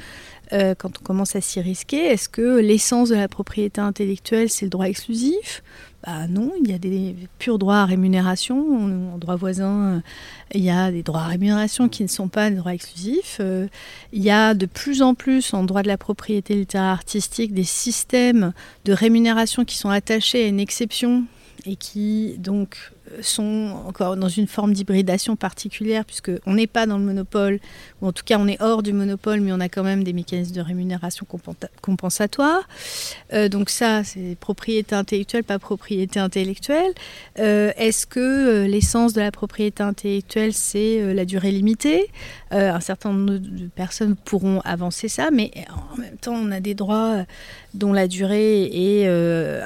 [0.52, 4.66] euh, quand on commence à s'y risquer, est-ce que l'essence de la propriété intellectuelle, c'est
[4.66, 5.62] le droit exclusif?
[6.04, 9.12] Bah non, il y a des purs droits à rémunération.
[9.14, 10.02] En droit voisin,
[10.54, 13.36] il y a des droits à rémunération qui ne sont pas des droits exclusifs.
[13.40, 13.68] Euh,
[14.12, 17.64] il y a de plus en plus en droit de la propriété littéraire artistique des
[17.64, 18.52] systèmes
[18.86, 21.24] de rémunération qui sont attachés à une exception
[21.66, 27.04] et qui donc sont encore dans une forme d'hybridation particulière, puisqu'on n'est pas dans le
[27.04, 27.60] monopole,
[28.00, 30.12] ou en tout cas on est hors du monopole, mais on a quand même des
[30.12, 31.26] mécanismes de rémunération
[31.80, 32.68] compensatoires.
[33.32, 36.92] Euh, donc ça, c'est propriété intellectuelle, pas propriété intellectuelle.
[37.38, 42.08] Euh, est-ce que euh, l'essence de la propriété intellectuelle, c'est la durée limitée?
[42.52, 45.52] Un certain nombre de personnes pourront avancer ça, mais
[45.94, 47.24] en même temps, on a des droits
[47.74, 49.08] dont la durée est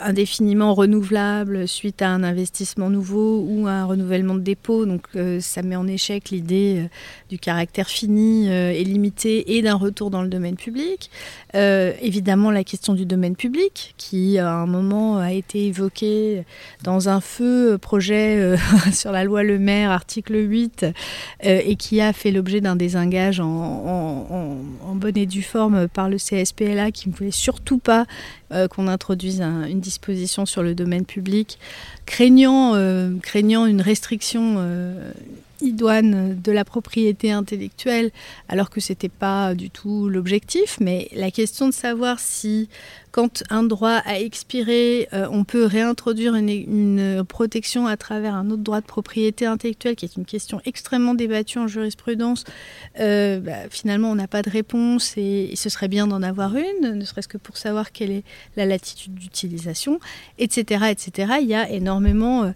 [0.02, 4.86] indéfiniment renouvelable suite à un investissement nouveau ou un renouvellement de dépôt.
[4.86, 6.88] Donc euh, ça met en échec l'idée euh,
[7.28, 11.10] du caractère fini euh, et limité et d'un retour dans le domaine public.
[11.54, 16.44] évidemment la question du domaine public qui à un moment a été évoquée
[16.82, 18.56] dans un feu projet
[18.92, 20.86] sur la loi Le Maire, article 8,
[21.42, 26.16] et qui a fait l'objet d'un désengage en, en, bonne et due forme par le
[26.16, 28.06] CSPLA qui ne voulait surtout pas
[28.70, 31.58] qu'on introduise une disposition sur le domaine public,
[32.06, 32.74] craignant
[33.22, 35.12] craignant une restriction euh,
[35.60, 38.10] idoine de la propriété intellectuelle,
[38.48, 40.78] alors que ce n'était pas du tout l'objectif.
[40.80, 42.68] Mais la question de savoir si,
[43.14, 48.64] quand un droit a expiré, euh, on peut réintroduire une, protection à travers un autre
[48.64, 52.42] droit de propriété intellectuelle, qui est une question extrêmement débattue en jurisprudence,
[52.98, 56.56] euh, bah, finalement, on n'a pas de réponse et, et ce serait bien d'en avoir
[56.56, 58.24] une, ne serait-ce que pour savoir quelle est
[58.56, 60.00] la latitude d'utilisation,
[60.40, 61.34] etc., etc.
[61.40, 62.52] Il y a énormément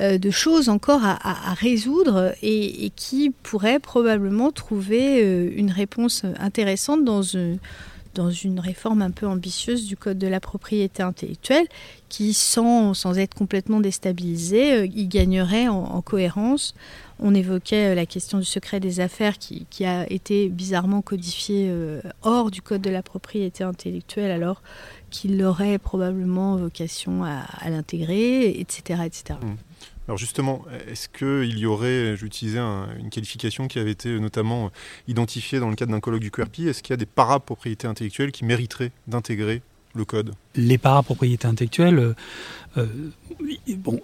[0.00, 5.20] euh, de choses encore à, résoudre et, qui pourraient probablement trouver
[5.54, 7.20] une réponse intéressante dans
[8.18, 11.66] dans une réforme un peu ambitieuse du Code de la propriété intellectuelle
[12.08, 16.74] qui, sans, sans être complètement déstabilisé, euh, y gagnerait en, cohérence.
[17.20, 21.72] On évoquait la question du secret des affaires qui, a été bizarrement codifié
[22.22, 24.62] hors du Code de la propriété intellectuelle alors
[25.10, 29.02] qu'il aurait probablement vocation à, l'intégrer, etc.
[29.04, 29.38] etc.
[30.08, 34.70] Alors justement, est-ce qu'il y aurait, j'utilisais une qualification qui avait été notamment
[35.06, 38.32] identifiée dans le cadre d'un colloque du QRP, est-ce qu'il y a des parapropriétés intellectuelles
[38.32, 39.60] qui mériteraient d'intégrer
[39.94, 40.34] le code?
[40.58, 42.14] Les parapropriétés intellectuelles,
[43.76, 44.00] bon,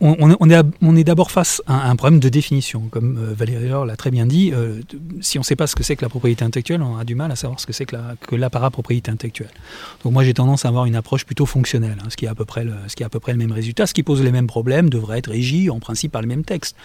[0.00, 2.82] on, est, d'abord face à un problème de définition.
[2.90, 4.80] Comme euh, Valérie l'a très bien dit, euh,
[5.20, 7.14] si on ne sait pas ce que c'est que la propriété intellectuelle, on a du
[7.14, 7.96] mal à savoir ce que c'est que
[8.36, 9.50] la, parapropriété intellectuelle.
[10.02, 12.34] Donc moi j'ai tendance à avoir une approche plutôt fonctionnelle, hein, ce, qui est à
[12.34, 14.22] peu près le, ce qui est à peu près le même résultat, ce qui pose
[14.22, 16.76] les mêmes problèmes, devrait être régi en principe par le même texte.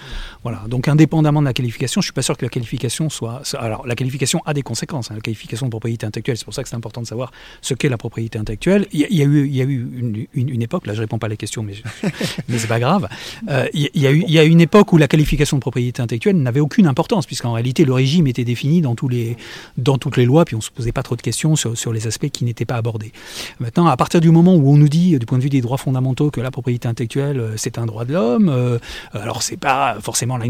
[0.44, 0.64] Voilà.
[0.68, 3.42] Donc indépendamment de la qualification, je ne suis pas sûr que la qualification soit...
[3.58, 6.64] Alors la qualification a des conséquences, hein, la qualification de propriété intellectuelle, c'est pour ça
[6.64, 8.65] que c'est important de savoir ce qu'est la propriété intellectuelle.
[8.66, 11.20] Il y, a, eu, il y a eu une, une, une époque, là je réponds
[11.20, 11.74] pas à la question, mais,
[12.50, 13.08] mais c'est pas grave.
[13.50, 16.02] Euh, il y, a eu, il y a une époque où la qualification de propriété
[16.02, 19.38] intellectuelle n'avait aucune importance, puisqu'en réalité le régime était défini dans, tous les,
[19.78, 22.08] dans toutes les lois, puis on se posait pas trop de questions sur, sur les
[22.08, 23.12] aspects qui n'étaient pas abordés.
[23.60, 25.78] Maintenant, à partir du moment où on nous dit, du point de vue des droits
[25.78, 28.80] fondamentaux, que la propriété intellectuelle euh, c'est un droit de l'homme, euh,
[29.14, 30.46] alors c'est pas forcément la,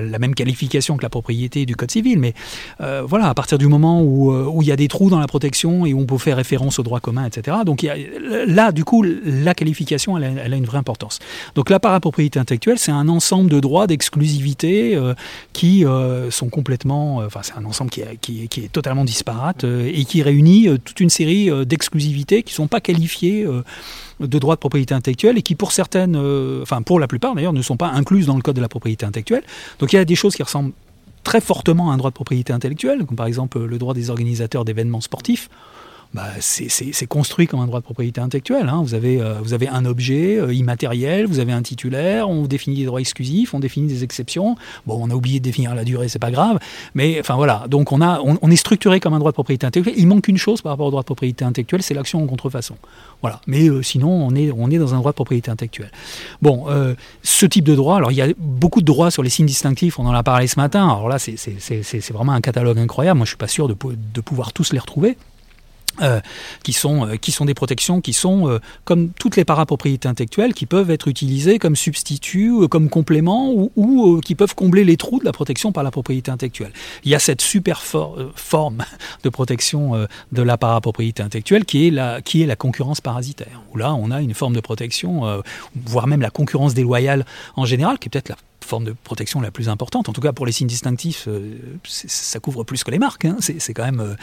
[0.00, 2.34] la, même qualification que la propriété du code civil, mais
[2.80, 5.26] euh, voilà, à partir du moment où, où il y a des trous dans la
[5.26, 7.56] protection et où on peut faire référence au droit commun, etc.
[7.64, 7.86] Donc
[8.46, 11.18] là, du coup, la qualification elle, a une vraie importance.
[11.54, 15.14] Donc la parapropriété intellectuelle, c'est un ensemble de droits d'exclusivité euh,
[15.52, 20.22] qui euh, sont complètement, euh, enfin c'est un ensemble qui, est totalement disparate et qui
[20.22, 23.46] réunit toute une série d'exclusivités qui ne sont pas qualifiées
[24.20, 26.16] de droits de propriété intellectuelle et qui pour certaines,
[26.62, 29.06] enfin pour la plupart d'ailleurs, ne sont pas incluses dans le code de la propriété
[29.06, 29.42] intellectuelle.
[29.78, 30.72] Donc il y a des choses qui ressemblent
[31.22, 34.64] très fortement à un droit de propriété intellectuelle, comme par exemple le droit des organisateurs
[34.64, 35.48] d'événements sportifs
[36.12, 38.68] bah, c'est construit comme un droit de propriété intellectuelle.
[38.68, 38.82] Hein.
[38.82, 39.36] Vous, avez, euh,
[39.70, 43.86] un objet euh, immatériel, vous avez un titulaire, on définit des droits exclusifs, on définit
[43.86, 44.56] des exceptions.
[44.86, 46.58] Bon, on a oublié de définir la durée, c'est pas grave.
[46.94, 48.00] Mais enfin voilà, donc on,
[48.50, 49.94] est structuré comme un droit de propriété intellectuelle.
[49.96, 52.74] Il manque une chose par rapport au droit de propriété intellectuelle, c'est l'action en contrefaçon.
[53.22, 53.40] Voilà.
[53.46, 55.92] Mais euh, sinon, on est, dans un droit de propriété intellectuelle.
[56.42, 56.66] Bon,
[57.22, 59.98] ce type de droit, alors il y a beaucoup de droits sur les signes distinctifs,
[59.98, 60.88] on en a parlé ce matin.
[60.88, 63.18] Alors là, c'est vraiment un catalogue incroyable.
[63.18, 65.16] Moi, je suis pas sûr de pouvoir tous les retrouver.
[66.02, 66.20] Euh,
[66.62, 70.54] qui, sont, euh, qui sont des protections qui sont, euh, comme toutes les parapropriétés intellectuelles,
[70.54, 75.24] qui peuvent être utilisées comme substitut, comme complément, ou, qui peuvent combler les trous de
[75.24, 76.72] la protection par la propriété intellectuelle.
[77.04, 78.84] Il y a cette super forme
[79.24, 83.76] de protection de la parapropriété intellectuelle qui est, la, qui est la concurrence parasitaire, où
[83.76, 85.42] là on a une forme de protection,
[85.86, 87.26] voire même la concurrence déloyale
[87.56, 90.08] en général, qui est peut-être la forme de protection la plus importante.
[90.08, 91.28] En tout cas, pour les signes distinctifs,
[91.84, 93.24] ça couvre plus que les marques.
[93.24, 93.36] Hein.
[93.40, 94.16] C'est quand même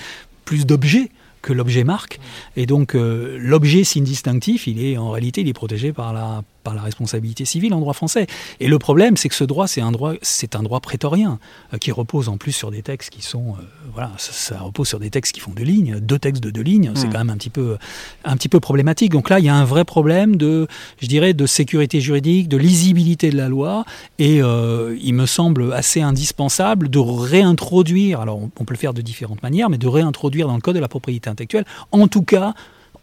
[0.45, 2.19] plus d'objets que l'objet marque.
[2.55, 6.81] Et donc euh, l'objet signe distinctif, il est en réalité protégé par la par la
[6.81, 8.27] responsabilité civile en droit français.
[8.59, 11.39] Et le problème, c'est que ce droit, c'est un droit, c'est un droit prétorien
[11.73, 14.99] euh, qui repose en plus sur des textes qui sont, euh, voilà, ça, repose sur
[14.99, 16.91] des textes qui font deux lignes, deux textes de deux lignes.
[16.93, 17.11] C'est hmm.
[17.13, 17.77] quand même un petit peu,
[18.25, 19.13] un petit peu problématique.
[19.13, 20.67] Donc là, il y a un vrai problème de,
[21.01, 23.85] je dirais, de sécurité juridique, de lisibilité de la loi.
[24.19, 28.19] Et euh, il me semble assez indispensable de réintroduire.
[28.19, 30.81] Alors, on peut le faire de différentes manières, mais de réintroduire dans le code de
[30.81, 32.55] la propriété intellectuelle, en tout cas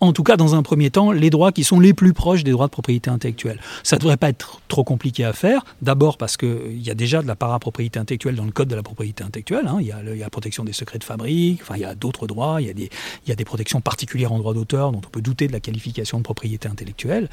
[0.04, 2.50] en tout cas dans un premier temps, les droits qui sont les plus proches des
[2.50, 3.60] droits de propriété intellectuelle.
[3.82, 7.22] Ça ne devrait pas être trop compliqué à faire, d'abord parce qu'il y a déjà
[7.22, 9.78] de la parapropriété intellectuelle dans le code de la propriété intellectuelle, hein.
[9.80, 12.60] il, y a la protection des secrets de fabrique, enfin, il y a d'autres droits,
[12.60, 12.90] il y
[13.26, 16.18] y a des protections particulières en droit d'auteur dont on peut douter de la qualification
[16.18, 17.28] de propriété intellectuelle.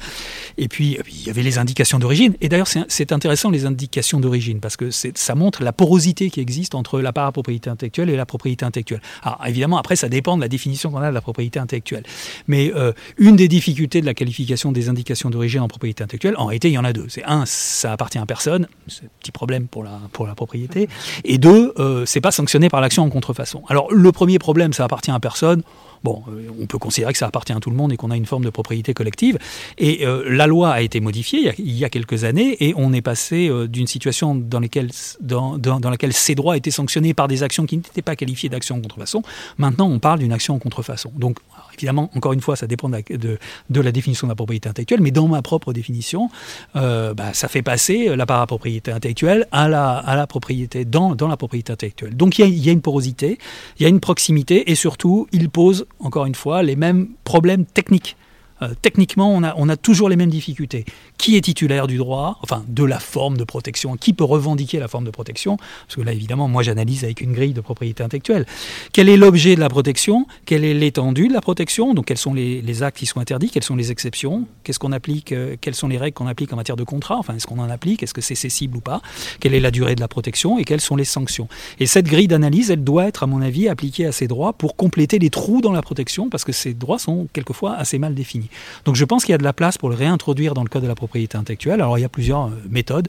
[0.58, 4.60] Et puis, il y avait les indications d'origine, et d'ailleurs c'est intéressant les indications d'origine,
[4.60, 8.64] parce que ça montre la porosité qui existe entre la parapropriété intellectuelle et la propriété
[8.64, 9.02] intellectuelle.
[9.22, 12.04] Alors évidemment, après, ça dépend de la définition qu'on a de la propriété intellectuelle.
[12.46, 16.46] Mais euh, une des difficultés de la qualification des indications d'origine en propriété intellectuelle, en
[16.46, 17.06] réalité, il y en a deux.
[17.08, 20.88] C'est un, ça appartient à personne, c'est un petit problème pour la, propriété.
[21.24, 23.62] Et deux, euh, c'est pas sanctionné par l'action en contrefaçon.
[23.68, 25.62] Alors, le premier problème, ça appartient à personne.
[26.04, 28.16] Bon, euh, on peut considérer que ça appartient à tout le monde et qu'on a
[28.16, 29.38] une forme de propriété collective.
[29.78, 33.50] Et la loi a été modifiée il y a, quelques années et on est passé
[33.68, 34.92] d'une situation dans, laquelle
[36.12, 39.22] ces droits étaient sanctionnés par des actions qui n'étaient pas qualifiées d'action en contrefaçon.
[39.58, 41.12] Maintenant, on parle d'une action en contrefaçon.
[41.16, 41.38] Donc,
[41.82, 43.38] évidemment, encore une fois, ça dépend de
[43.80, 46.30] la, définition de la propriété intellectuelle, mais dans ma propre définition,
[46.76, 51.72] euh, bah, ça fait passer la parapropriété intellectuelle à la, propriété, dans, dans la propriété
[51.72, 52.16] intellectuelle.
[52.16, 53.38] Donc il y, a, il y a une porosité,
[53.78, 57.64] il y a une proximité, et surtout, il pose, encore une fois, les mêmes problèmes
[57.64, 58.16] techniques
[58.80, 60.84] techniquement, on a, on a, toujours les mêmes difficultés.
[61.18, 64.88] Qui est titulaire du droit, enfin de la forme de protection Qui peut revendiquer la
[64.88, 65.56] forme de protection?
[65.56, 68.46] Parce que là, évidemment, moi, j'analyse avec une grille de propriété intellectuelle.
[68.92, 70.26] Quel est l'objet de la protection?
[70.44, 71.94] Quelle est l'étendue de la protection?
[71.94, 73.50] Donc, quels sont les, actes qui sont interdits?
[73.50, 74.46] Quelles sont les exceptions?
[74.64, 77.16] Qu'est-ce qu'on applique euh, Quelles sont les règles qu'on applique en matière de contrat?
[77.18, 78.02] Enfin, est-ce qu'on en applique?
[78.02, 79.00] Est-ce que c'est cessible ou pas?
[79.40, 80.58] Quelle est la durée de la protection?
[80.58, 81.48] Et quelles sont les sanctions?
[81.78, 84.76] Et cette grille d'analyse, elle doit être, à mon avis, appliquée à ces droits pour
[84.76, 88.48] compléter les trous dans la protection, parce que ces droits sont quelquefois assez mal définis.
[88.84, 90.82] Donc je pense qu'il y a de la place pour le réintroduire dans le code
[90.82, 91.80] de la propriété intellectuelle.
[91.80, 93.08] Alors il y a plusieurs euh, méthodes.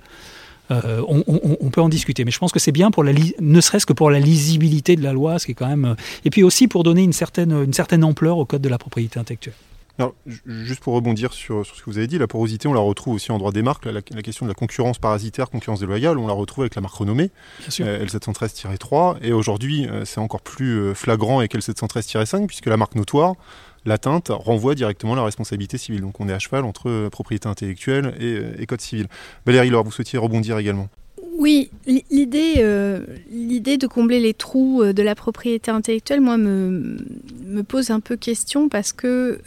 [0.71, 3.85] Euh, on, peut en discuter, mais je pense que c'est bien pour la ne serait-ce
[3.85, 6.41] que pour la lisibilité de la loi, ce qui est quand même, euh, et puis
[6.41, 9.55] aussi pour donner une certaine, une certaine ampleur au code de la propriété intellectuelle.
[9.99, 13.13] Alors, juste pour rebondir sur, ce que vous avez dit, la porosité, on la retrouve
[13.13, 13.85] aussi en droit des marques.
[13.85, 17.29] La, question de la concurrence parasitaire, concurrence déloyale, on la retrouve avec la marque renommée,
[17.69, 19.17] L713-3.
[19.21, 23.35] Et aujourd'hui, c'est encore plus flagrant avec L713-5, puisque la marque notoire,
[23.85, 26.01] l'atteinte renvoie directement la responsabilité civile.
[26.01, 29.07] Donc on est à cheval entre euh, propriété intellectuelle euh, et, code civil.
[29.45, 30.89] Valérie Laure, vous souhaitiez rebondir également
[31.35, 32.99] oui, l'idée, euh,
[33.31, 38.69] l'idée de combler les trous de la propriété intellectuelle, moi, me pose un peu question
[38.69, 39.39] parce que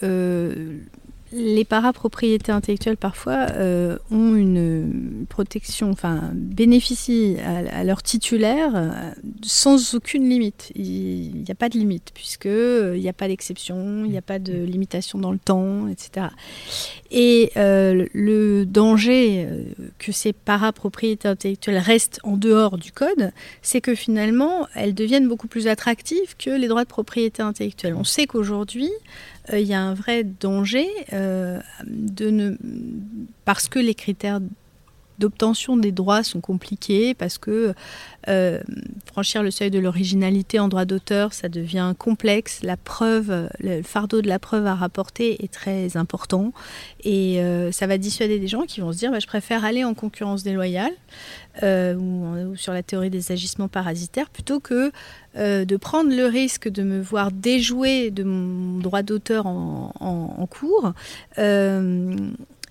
[1.37, 9.11] les parapropriétés intellectuelles parfois euh, ont une protection, enfin bénéficient à, leur titulaire euh,
[9.42, 10.72] sans aucune limite.
[10.75, 14.22] Il n'y a pas de limite puisque euh, n'y a pas d'exception, il n'y a
[14.22, 16.29] pas de limitation dans le temps, etc.
[17.11, 19.46] Et le danger
[19.99, 23.31] que ces parapropriétés intellectuelles restent en dehors du code,
[23.62, 27.94] c'est que finalement elles deviennent beaucoup plus attractives que les droits de propriété intellectuelle.
[27.94, 28.90] On sait qu'aujourd'hui
[29.53, 32.57] il y a un vrai danger euh, de ne,
[33.45, 34.41] parce que les critères
[35.19, 37.75] d'obtention des droits sont compliqués parce que
[38.29, 38.61] euh,
[39.07, 42.61] franchir le seuil de l'originalité en droit d'auteur, ça devient complexe.
[42.63, 46.53] La preuve, le fardeau de la preuve à rapporter est très important
[47.05, 47.41] et
[47.73, 50.43] ça va dissuader des gens qui vont se dire bah, je préfère aller en concurrence
[50.43, 50.93] déloyale
[51.63, 54.93] ou, sur la théorie des agissements parasitaires plutôt que
[55.39, 60.93] euh, de prendre le risque de me voir déjouer de mon droit d'auteur en, cours.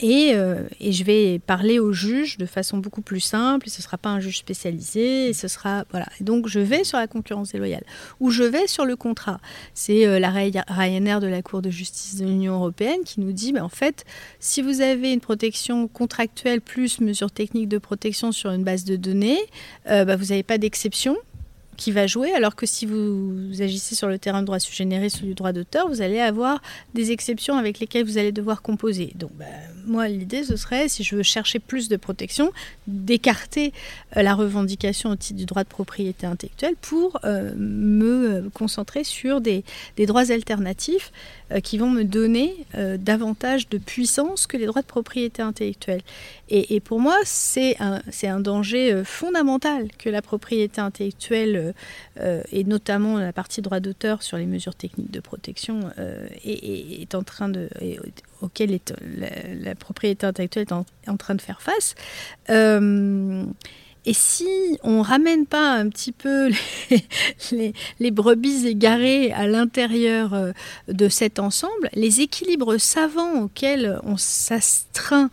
[0.04, 3.70] Euh, euh, et, je vais parler au juge de façon beaucoup plus simple.
[3.70, 5.30] ce ne sera pas un juge spécialisé.
[5.30, 6.08] Et ce sera voilà.
[6.20, 7.84] donc je vais sur la concurrence déloyale
[8.20, 9.40] ou je vais sur le contrat.
[9.74, 13.64] C'est la Ryanair de la Cour de justice de l'Union européenne qui nous dit, bah,
[13.64, 14.06] en fait,
[14.40, 18.96] si vous avez une protection contractuelle plus mesures techniques de protection sur une base de
[18.96, 19.40] données,
[19.86, 21.18] bah, vous n'avez pas d'exception
[21.76, 25.26] qui va jouer, alors que si vous, agissez sur le terrain de droit généré sur
[25.26, 26.62] du droit d'auteur, vous allez avoir
[26.94, 29.12] des exceptions avec lesquelles vous allez devoir composer.
[29.16, 29.46] Donc, bah,
[29.86, 32.52] moi, l'idée, ce serait, si je veux chercher plus de protection,
[32.88, 33.74] d'écarter
[34.18, 39.42] euh, la revendication au titre du droit de propriété intellectuelle pour euh, me concentrer sur
[39.42, 39.64] des,
[39.98, 41.12] droits alternatifs
[41.52, 42.56] euh, qui vont me donner
[43.00, 46.02] davantage de puissance que les droits de propriété intellectuelle.
[46.50, 51.65] Et, pour moi, c'est un, danger fondamental que la propriété intellectuelle,
[52.52, 55.92] et notamment la partie droit d'auteur sur les mesures techniques de protection,
[56.44, 57.70] est, est, en train de,
[58.42, 58.80] auquel
[59.62, 61.96] la, propriété intellectuelle est en, train de faire face.
[64.06, 66.52] Et si on ramène pas un petit peu
[68.00, 70.52] les, brebis égarées à l'intérieur euh,
[70.88, 75.30] de cet ensemble, les équilibres savants auxquels on s'astreint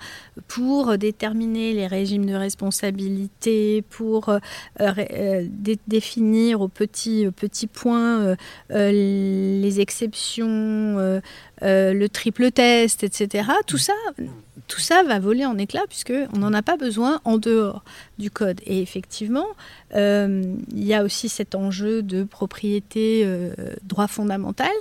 [0.48, 4.38] pour déterminer les régimes de responsabilité, pour euh,
[4.80, 5.46] euh,
[5.86, 8.36] définir au petit, petit point
[8.70, 11.20] les exceptions,
[11.60, 13.50] le triple test, etc.
[13.66, 13.92] Tout ça,
[14.68, 17.84] tout ça va voler en éclats puisqu'on n'en a pas besoin en dehors
[18.18, 18.60] du code.
[18.66, 19.46] Et effectivement,
[19.94, 20.42] euh,
[20.74, 23.52] il y a aussi cet enjeu de propriété euh,
[23.82, 24.72] droit fondamental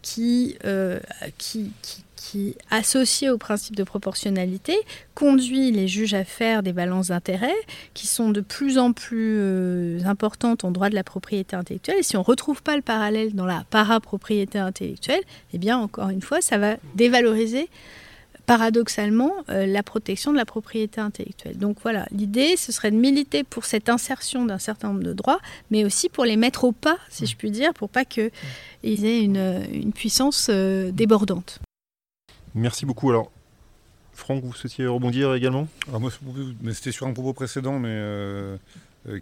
[0.00, 1.00] qui, euh,
[1.38, 1.72] qui,
[2.16, 4.74] qui, associé au principe de proportionnalité,
[5.14, 7.50] conduit les juges à faire des balances d'intérêts
[7.92, 11.98] qui sont de plus en plus importantes en droit de la propriété intellectuelle.
[11.98, 15.20] Et si on ne retrouve pas le parallèle dans la parapropriété intellectuelle,
[15.52, 17.68] eh bien, encore une fois, ça va dévaloriser
[18.46, 21.58] paradoxalement euh, la protection de la propriété intellectuelle.
[21.58, 25.40] Donc voilà, l'idée, ce serait de militer pour cette insertion d'un certain nombre de droits,
[25.70, 28.30] mais aussi pour les mettre au pas, si je puis dire, pour pas qu'ils
[28.84, 31.60] aient une, puissance euh, débordante.
[32.54, 33.10] Merci beaucoup.
[33.10, 33.30] Alors,
[34.12, 35.68] Franck, vous souhaitiez rebondir également?
[35.88, 36.10] Alors moi,
[36.72, 38.56] c'était sur un propos précédent, mais euh,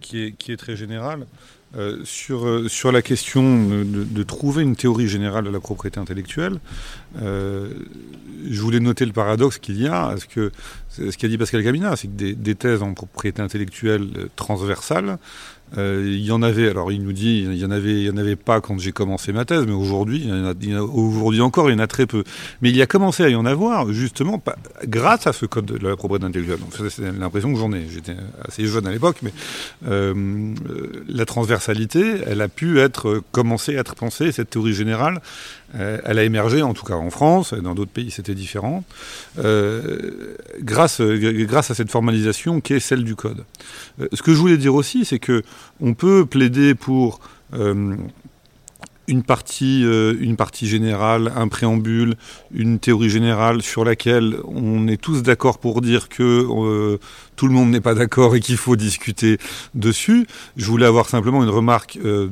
[0.01, 1.27] qui, est, qui est très général.
[2.05, 6.59] Sur, sur la question de, de, trouver une théorie générale de la propriété intellectuelle,
[7.17, 10.51] je voulais noter le paradoxe qu'il y a, ce que
[10.89, 15.19] ce qu'a dit Pascal Camina, c'est que des, des, thèses en propriété intellectuelle transversales
[15.79, 18.17] euh, il y en avait, alors il nous dit, il y en avait, il en
[18.17, 20.31] avait pas quand j'ai commencé ma thèse, mais aujourd'hui,
[21.41, 22.25] encore, il y en a très peu.
[22.61, 24.43] Mais il y a commencé à y en avoir, justement,
[24.85, 26.59] grâce à ce code de la propriété intellectuelle.
[26.91, 27.87] C'est l'impression que j'en ai.
[27.89, 28.17] J'étais
[28.47, 29.33] assez jeune à l'époque, mais
[29.87, 30.55] euh,
[31.09, 34.33] la transversalité, elle a pu être commencer à être pensée.
[34.33, 35.23] Cette théorie générale, euh,
[35.75, 38.85] elle a émergé, en tout cas en France, dans d'autres pays c'était différent,
[39.39, 43.45] euh, grâce, grâce à cette formalisation qui est celle du code.
[44.01, 45.43] Euh, ce que je voulais dire aussi, c'est que
[45.81, 47.21] on peut plaider pour
[47.55, 47.97] euh,
[49.11, 52.15] une partie, euh, une partie générale, un préambule,
[52.53, 56.99] une théorie générale sur laquelle on est tous d'accord pour dire que
[57.37, 59.39] tout le monde n'est pas d'accord et qu'il faut discuter
[59.75, 60.27] dessus.
[60.57, 62.31] Je voulais avoir simplement une remarque de,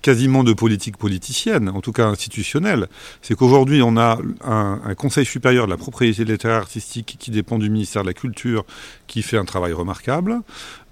[0.00, 2.86] quasiment de politique politicienne, en tout cas institutionnelle.
[3.20, 7.58] C'est qu'aujourd'hui, on a un, un, Conseil supérieur de la propriété littéraire artistique qui dépend
[7.58, 8.64] du ministère de la Culture,
[9.06, 10.40] qui fait un travail remarquable.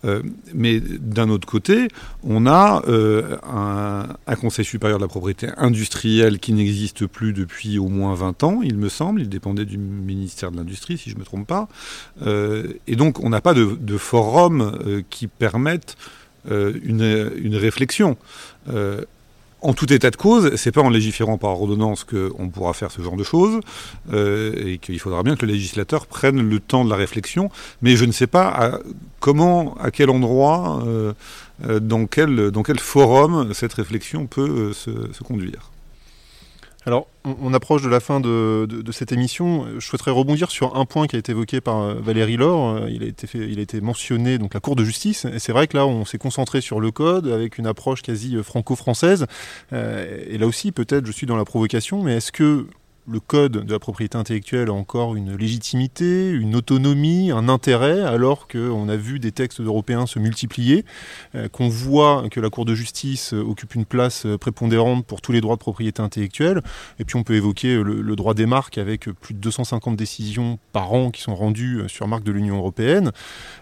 [0.05, 0.22] Euh,
[0.55, 1.88] mais d'un autre côté,
[2.22, 7.86] on a euh, un, Conseil supérieur de la propriété industrielle qui n'existe plus depuis au
[7.86, 9.20] moins 20 ans, il me semble.
[9.20, 11.68] Il dépendait du ministère de l'Industrie, si je ne me trompe pas.
[12.26, 15.96] Euh, et donc, on n'a pas de, forum qui permette
[16.50, 18.16] une, réflexion.
[19.62, 23.00] En tout état de cause, c'est pas en légiférant par ordonnance qu'on pourra faire ce
[23.00, 23.60] genre de choses,
[24.12, 27.48] euh, et qu'il faudra bien que le législateur prenne le temps de la réflexion.
[27.80, 28.78] Mais je ne sais pas à,
[29.20, 31.12] comment, à quel endroit, euh,
[31.64, 35.72] euh, dans, quel, dans quel forum cette réflexion peut se conduire.
[36.85, 39.66] Alors, on, approche de la fin de, cette émission.
[39.78, 42.76] Je souhaiterais rebondir sur un point qui a été évoqué par euh, Valérie Laure.
[42.76, 45.24] Euh, il a été, mentionné donc la Cour de justice.
[45.26, 48.37] Et c'est vrai que là, on s'est concentré sur le code avec une approche quasi
[48.37, 49.26] euh, franco-française.
[49.72, 52.66] et là aussi, peut-être, je suis dans la provocation, mais est-ce que
[53.09, 58.46] le code de la propriété intellectuelle a encore une légitimité, une autonomie, un intérêt, alors
[58.46, 60.84] qu'on a vu des textes européens se multiplier,
[61.34, 65.40] euh, qu'on voit que la Cour de justice occupe une place prépondérante pour tous les
[65.40, 66.62] droits de propriété intellectuelle,
[67.00, 70.92] et puis on peut évoquer le, droit des marques avec plus de 250 décisions par
[70.92, 73.11] an qui sont rendues sur marque de l'Union européenne,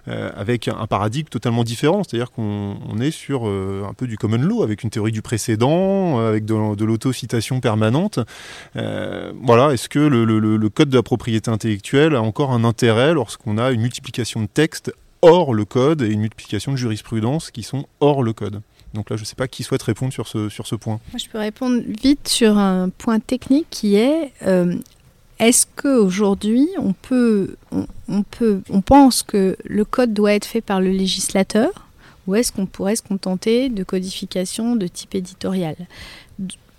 [0.08, 4.38] euh, avec un paradigme totalement différent, c'est-à-dire qu'on est sur euh, un peu du common
[4.38, 8.18] law, avec une théorie du précédent, avec de, de l'auto-citation permanente
[9.42, 13.70] voilà, est-ce que le, code de la propriété intellectuelle a encore un intérêt lorsqu'on a
[13.70, 18.22] une multiplication de textes hors le code et une multiplication de jurisprudence qui sont hors
[18.22, 18.60] le code?
[18.94, 21.00] Donc là, je ne sais pas qui souhaite répondre sur ce, sur ce point.
[21.12, 24.74] Moi, je peux répondre vite sur un point technique qui est euh,
[25.40, 27.56] est-ce qu'aujourd'hui, on peut,
[28.08, 31.70] on, peut, on pense que le code doit être fait par le législateur
[32.26, 35.76] ou est-ce qu'on pourrait se contenter de codification de type éditorial?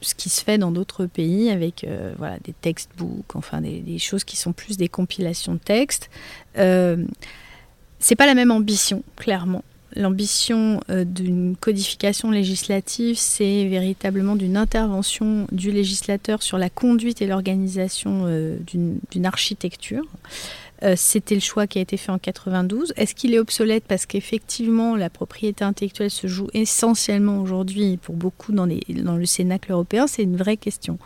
[0.01, 4.23] Ce qui se fait dans d'autres pays avec euh, voilà, des textbooks, enfin des, choses
[4.23, 6.09] qui sont plus des compilations de textes.
[6.57, 7.05] Euh,
[7.99, 9.63] c'est pas la même ambition, clairement.
[9.95, 17.27] L'ambition euh, d'une codification législative, c'est véritablement d'une intervention du législateur sur la conduite et
[17.27, 20.05] l'organisation euh, d'une architecture.
[20.83, 22.93] Euh, c'était le choix qui a été fait en 92.
[22.95, 23.83] Est-ce qu'il est obsolète?
[23.87, 29.71] Parce qu'effectivement la propriété intellectuelle se joue essentiellement aujourd'hui pour beaucoup dans, dans le Cénacle
[29.71, 30.97] européen C'est une vraie question.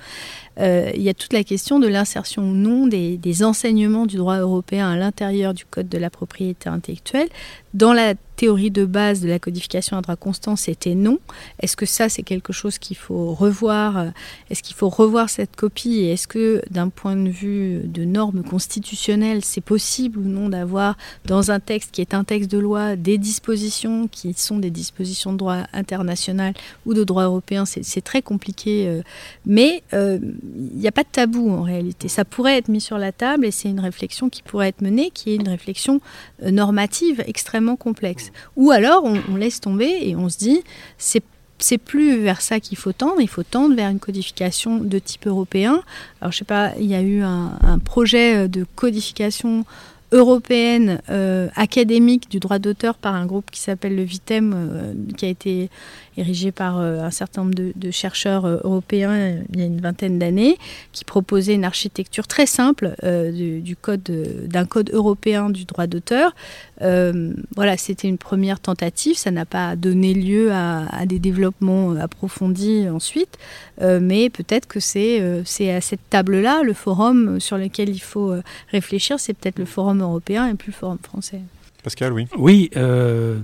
[0.59, 4.37] Euh, il y a toute la question de l'insertion ou non des, enseignements du droit
[4.37, 7.27] européen à l'intérieur du Code de la propriété intellectuelle.
[7.73, 11.19] Dans la théorie de base de la codification à droit constant, c'était non.
[11.61, 14.11] Est-ce que ça, c'est quelque chose qu'il faut revoir
[14.49, 18.43] Est-ce qu'il faut revoir cette copie Et est-ce que, d'un point de vue de normes
[18.43, 22.95] constitutionnelles, c'est possible ou non d'avoir dans un texte qui est un texte de loi
[22.95, 26.53] des dispositions qui sont des dispositions de droit international
[26.85, 27.65] ou de droit européen?
[27.65, 28.87] C'est très compliqué.
[28.87, 29.01] Euh,
[29.45, 30.19] mais euh,
[30.55, 32.07] il n'y a pas de tabou en réalité.
[32.07, 35.11] Ça pourrait être mis sur la table et c'est une réflexion qui pourrait être menée,
[35.13, 36.01] qui est une réflexion
[36.43, 38.31] euh, normative extrêmement complexe.
[38.55, 40.61] Ou alors on, laisse tomber et on se dit
[40.97, 41.23] c'est
[41.57, 45.25] c'est plus vers ça qu'il faut tendre, il faut tendre vers une codification de type
[45.25, 45.83] européen.
[46.19, 49.63] Alors je sais pas, il y a eu un, un projet de codification
[50.11, 55.25] européenne euh, académique du droit d'auteur par un groupe qui s'appelle le VITEM, euh, qui
[55.25, 55.69] a été
[56.17, 60.57] érigé par euh, un certain nombre de, chercheurs européens il y a une vingtaine d'années,
[60.91, 64.01] qui proposait une architecture très simple du, code
[64.47, 66.33] d'un code européen du droit d'auteur.
[66.81, 72.89] voilà, c'était une première tentative, ça n'a pas donné lieu à, à des développements approfondis
[72.89, 73.37] ensuite,
[73.81, 78.33] mais peut-être que c'est c'est à cette table-là, le forum sur lequel il faut
[78.71, 81.41] réfléchir, c'est peut-être le forum européen et plus le forum français.
[81.85, 82.25] Pascal, oui.
[82.35, 83.37] Oui, euh,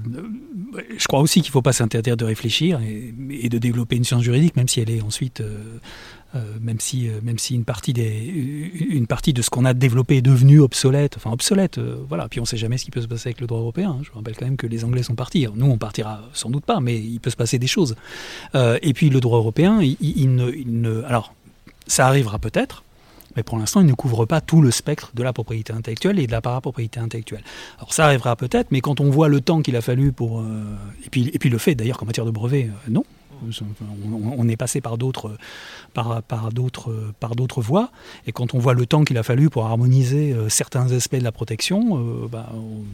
[0.98, 4.24] je crois aussi qu'il ne faut pas s'interdire de réfléchir et, de développer une science
[4.24, 5.78] juridique, même si elle est ensuite, euh,
[6.34, 8.10] euh, même si, même si une partie des,
[8.90, 12.28] une partie de ce qu'on a développé est devenue obsolète, enfin obsolète, voilà.
[12.30, 13.92] Puis on ne sait jamais ce qui peut se passer avec le droit européen.
[13.92, 14.02] Hein.
[14.02, 15.46] Je rappelle quand même que les Anglais sont partis.
[15.54, 17.96] nous, on partira sans doute pas, mais il peut se passer des choses.
[18.56, 21.36] et puis le droit européen, il, ne, il ne, alors
[21.86, 22.84] ça arrivera peut-être
[23.36, 26.28] mais pour l'instant, il ne couvre pas tout le spectre de la propriété intellectuelle et
[26.28, 27.44] de la parapropriété intellectuelle.
[27.78, 30.42] Alors ça arrivera peut-être, mais quand on voit le temps qu'il a fallu pour...
[30.42, 30.64] Euh,
[31.06, 33.04] et, puis, le fait d'ailleurs qu'en matière de brevet, euh, non,
[34.38, 35.38] on, est passé par d'autres
[35.94, 36.22] par,
[36.52, 37.92] d'autres par d'autres voies.
[38.28, 41.24] Et quand on voit le temps qu'il a fallu pour harmoniser euh, certains aspects de
[41.24, 42.50] la protection euh, bah,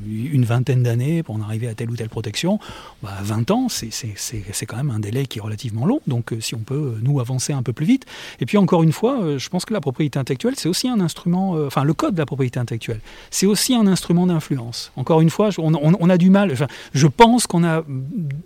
[0.06, 2.60] une vingtaine d'années pour en arriver à telle ou telle protection
[3.04, 6.02] 20 bah, ans c'est quand même un délai qui est relativement long.
[6.08, 8.06] Donc euh, si on peut nous avancer un peu plus vite.
[8.40, 11.52] Et puis encore une fois je pense que la propriété intellectuelle c'est aussi un instrument
[11.66, 13.00] enfin le code de la propriété intellectuelle
[13.32, 14.92] c'est aussi un instrument d'influence.
[14.96, 16.54] Encore une fois on, a du mal
[16.94, 17.84] je pense qu'on a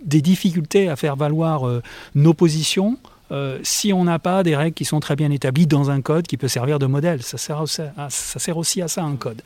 [0.04, 1.82] des difficultés à faire valoir
[2.14, 2.98] nos positions
[3.32, 6.26] euh, si on n'a pas des règles qui sont très bien établies dans un code
[6.26, 7.22] qui peut servir de modèle.
[7.22, 9.40] Ça sert, aussi à, ça un code.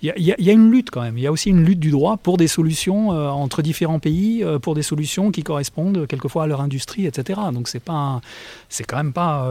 [0.00, 1.18] Il y, a une lutte quand même.
[1.18, 4.44] Il y a aussi une lutte du droit pour des solutions euh, entre différents pays,
[4.44, 7.40] euh, pour des solutions qui correspondent quelquefois à leur industrie, etc.
[7.52, 8.20] Donc c'est pas,
[8.68, 9.50] c'est quand même pas,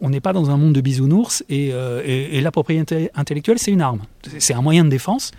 [0.00, 1.72] on n'est pas dans un monde de bisounours et
[2.40, 4.00] la propriété intellectuelle, c'est une arme.
[4.38, 5.32] C'est un moyen de défense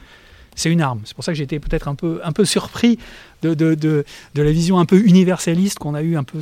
[0.60, 0.99] c'est une arme.
[1.05, 2.99] C'est pour ça que été peut-être un peu, surpris
[3.41, 4.03] de,
[4.36, 6.39] la vision un peu universaliste qu'on a eue un, peu,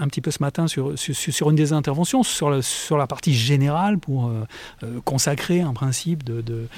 [0.00, 4.32] un, petit peu ce matin sur, sur, une des interventions, sur, la partie générale pour
[5.04, 6.68] consacrer un principe de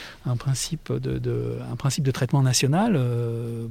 [2.13, 2.97] traitement national.
[2.97, 3.69] Euh,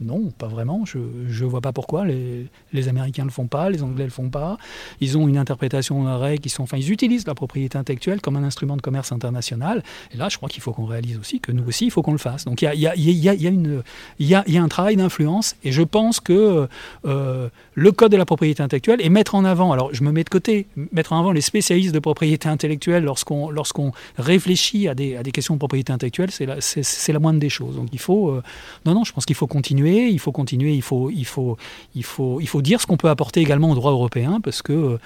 [0.00, 0.84] non, pas vraiment.
[0.84, 2.04] Je ne vois pas pourquoi.
[2.04, 4.58] Les, Américains ne le font pas, les Anglais ne le font pas.
[5.00, 6.62] Ils ont une interprétation la règle qui sont.
[6.64, 9.82] Enfin, ils utilisent la propriété intellectuelle comme un instrument de commerce international.
[10.12, 12.12] Et là, je crois qu'il faut qu'on réalise aussi que nous aussi, il faut qu'on
[12.12, 12.44] le fasse.
[12.44, 12.74] Donc, il
[14.18, 15.56] y a, un travail d'influence.
[15.64, 16.68] Et je pense que
[17.04, 19.72] euh, le code de la propriété intellectuelle et mettre en avant.
[19.72, 23.50] Alors, je me mets de côté, mettre en avant les spécialistes de propriété intellectuelle lorsqu'on
[23.50, 27.48] lorsqu'on réfléchit à des, à des questions de propriété intellectuelle, c'est la, la moindre des
[27.48, 27.76] choses.
[27.76, 28.30] Donc, il faut.
[28.30, 28.42] Euh,
[28.84, 31.56] non, non, je pense qu'il faut continuer il faut continuer, il faut, il faut,
[31.94, 34.98] il faut, il faut dire ce qu'on peut apporter également au droit européen, parce que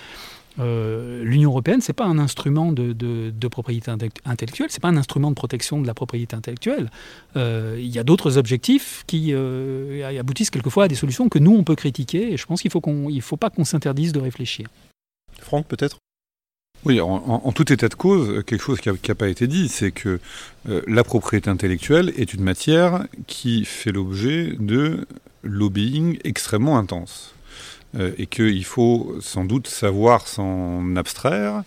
[0.60, 3.90] euh, l'Union européenne, c'est pas un instrument de, propriété
[4.24, 6.90] intellectuelle, c'est pas un instrument de protection de la propriété intellectuelle.
[7.36, 11.54] Euh, il y a d'autres objectifs qui euh, aboutissent quelquefois à des solutions que nous
[11.54, 14.68] on peut critiquer, et je pense qu'il faut qu'on, faut pas qu'on s'interdise de réfléchir.
[15.40, 15.98] Franck, peut-être?
[16.84, 20.20] Oui, en, tout état de cause, quelque chose qui n'a pas été dit, c'est que
[20.68, 25.06] euh, la propriété intellectuelle est une matière qui fait l'objet de
[25.42, 27.34] lobbying extrêmement intense.
[27.96, 31.62] Euh, et qu'il faut sans doute savoir s'en abstraire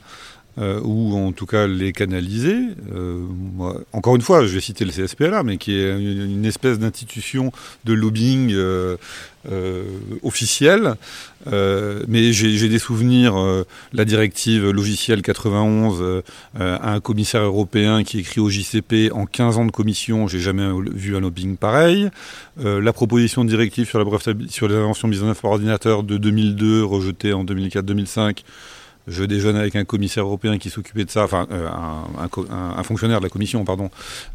[0.58, 2.58] euh, ou en tout cas les canaliser.
[2.94, 3.26] Euh,
[3.94, 7.54] encore une fois, je vais citer le CSPLA, mais qui est une, espèce d'institution
[7.86, 8.98] de lobbying euh,
[10.24, 10.96] officielle.
[11.48, 16.22] Mais j'ai des souvenirs, la directive logicielle 91 euh,
[16.54, 20.68] à un commissaire européen qui écrit au JCP en 15 ans de commission, j'ai jamais
[20.94, 22.10] vu un lobbying pareil.
[22.58, 26.18] La proposition de directive sur, la sur les inventions mises en œuvre par ordinateur de
[26.18, 28.40] 2002, rejetée en 2004-2005.
[29.08, 33.24] Je déjeune avec un commissaire européen qui s'occupait de ça, enfin euh, un, fonctionnaire de
[33.24, 33.90] la commission, pardon,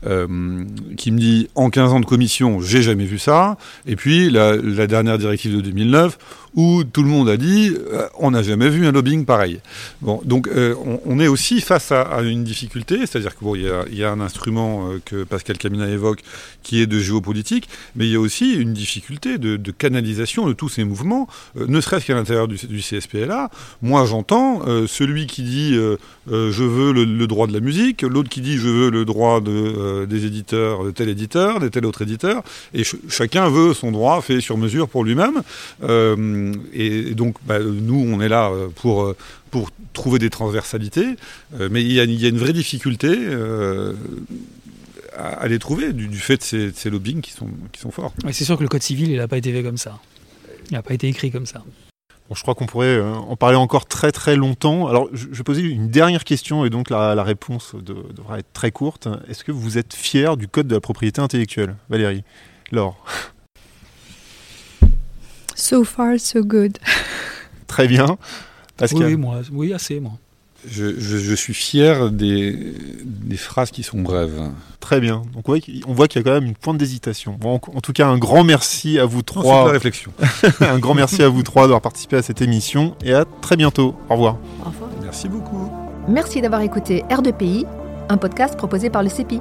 [0.07, 0.64] euh,
[0.97, 3.57] qui me dit en 15 ans de commission, j'ai jamais vu ça.
[3.87, 6.19] Et puis la, la dernière directive de 2009,
[6.57, 9.61] où tout le monde a dit, euh, on n'a jamais vu un lobbying pareil.
[10.00, 14.02] Bon, donc euh, on, est aussi face à, une difficulté, c'est-à-dire qu'il y, a- y
[14.02, 16.20] a un instrument euh, que Pascal Camina évoque,
[16.62, 20.70] qui est de géopolitique, mais il y a aussi une difficulté de, canalisation de tous
[20.70, 23.50] ces mouvements, ne serait-ce qu'à l'intérieur du, CSPLA.
[23.82, 25.74] Moi, j'entends celui qui dit
[26.26, 30.07] je veux le, droit de la musique, l'autre qui dit je veux le droit de,
[30.07, 32.42] des éditeurs, de tel éditeur, de tel autre éditeur,
[32.74, 35.42] et ch- chacun veut son droit fait sur mesure pour lui-même.
[36.55, 39.16] Euh, et, donc, bah, nous, on est là euh, pour, euh,
[39.51, 41.16] pour trouver des transversalités,
[41.59, 43.94] euh, mais il y, a, il y a une vraie difficulté euh,
[45.16, 47.80] à, à les trouver du, du fait de ces, de ces lobbying qui sont, qui
[47.80, 48.12] sont forts.
[48.24, 49.99] Ouais, c'est sûr que le code civil, il n'a pas été fait comme ça.
[50.70, 51.62] Il n'a pas été écrit comme ça.
[52.28, 54.88] Bon, je crois qu'on pourrait en parler encore très très longtemps.
[54.88, 58.53] Alors, je, je posais une dernière question et donc la, la réponse de- devra être
[58.53, 59.07] très courte.
[59.28, 62.24] Est-ce que vous êtes fier du code de la propriété intellectuelle, Valérie
[62.72, 62.97] Laure
[65.57, 66.78] So far, so good.
[67.66, 68.07] Très bien.
[68.09, 68.16] Oui,
[68.76, 70.12] Pascal oui, moi, oui, assez, moi.
[70.68, 74.50] Je, je- je suis fier des, des phrases qui sont brèves.
[74.80, 75.22] Très bien.
[75.34, 77.36] Donc, ouais, on voit qu'il y a quand même une pointe d'hésitation.
[77.40, 79.70] Bon, en, en tout cas, un grand merci à vous Ensuite, la trois.
[79.72, 80.12] réflexion.
[80.61, 83.94] un grand merci à vous trois d'avoir participé à cette émission et à très bientôt.
[84.11, 84.38] Au revoir.
[84.64, 84.90] Au revoir.
[85.02, 85.70] Merci beaucoup.
[86.09, 87.64] Merci d'avoir écouté R2PI,
[88.09, 89.40] un podcast proposé par le CEPI.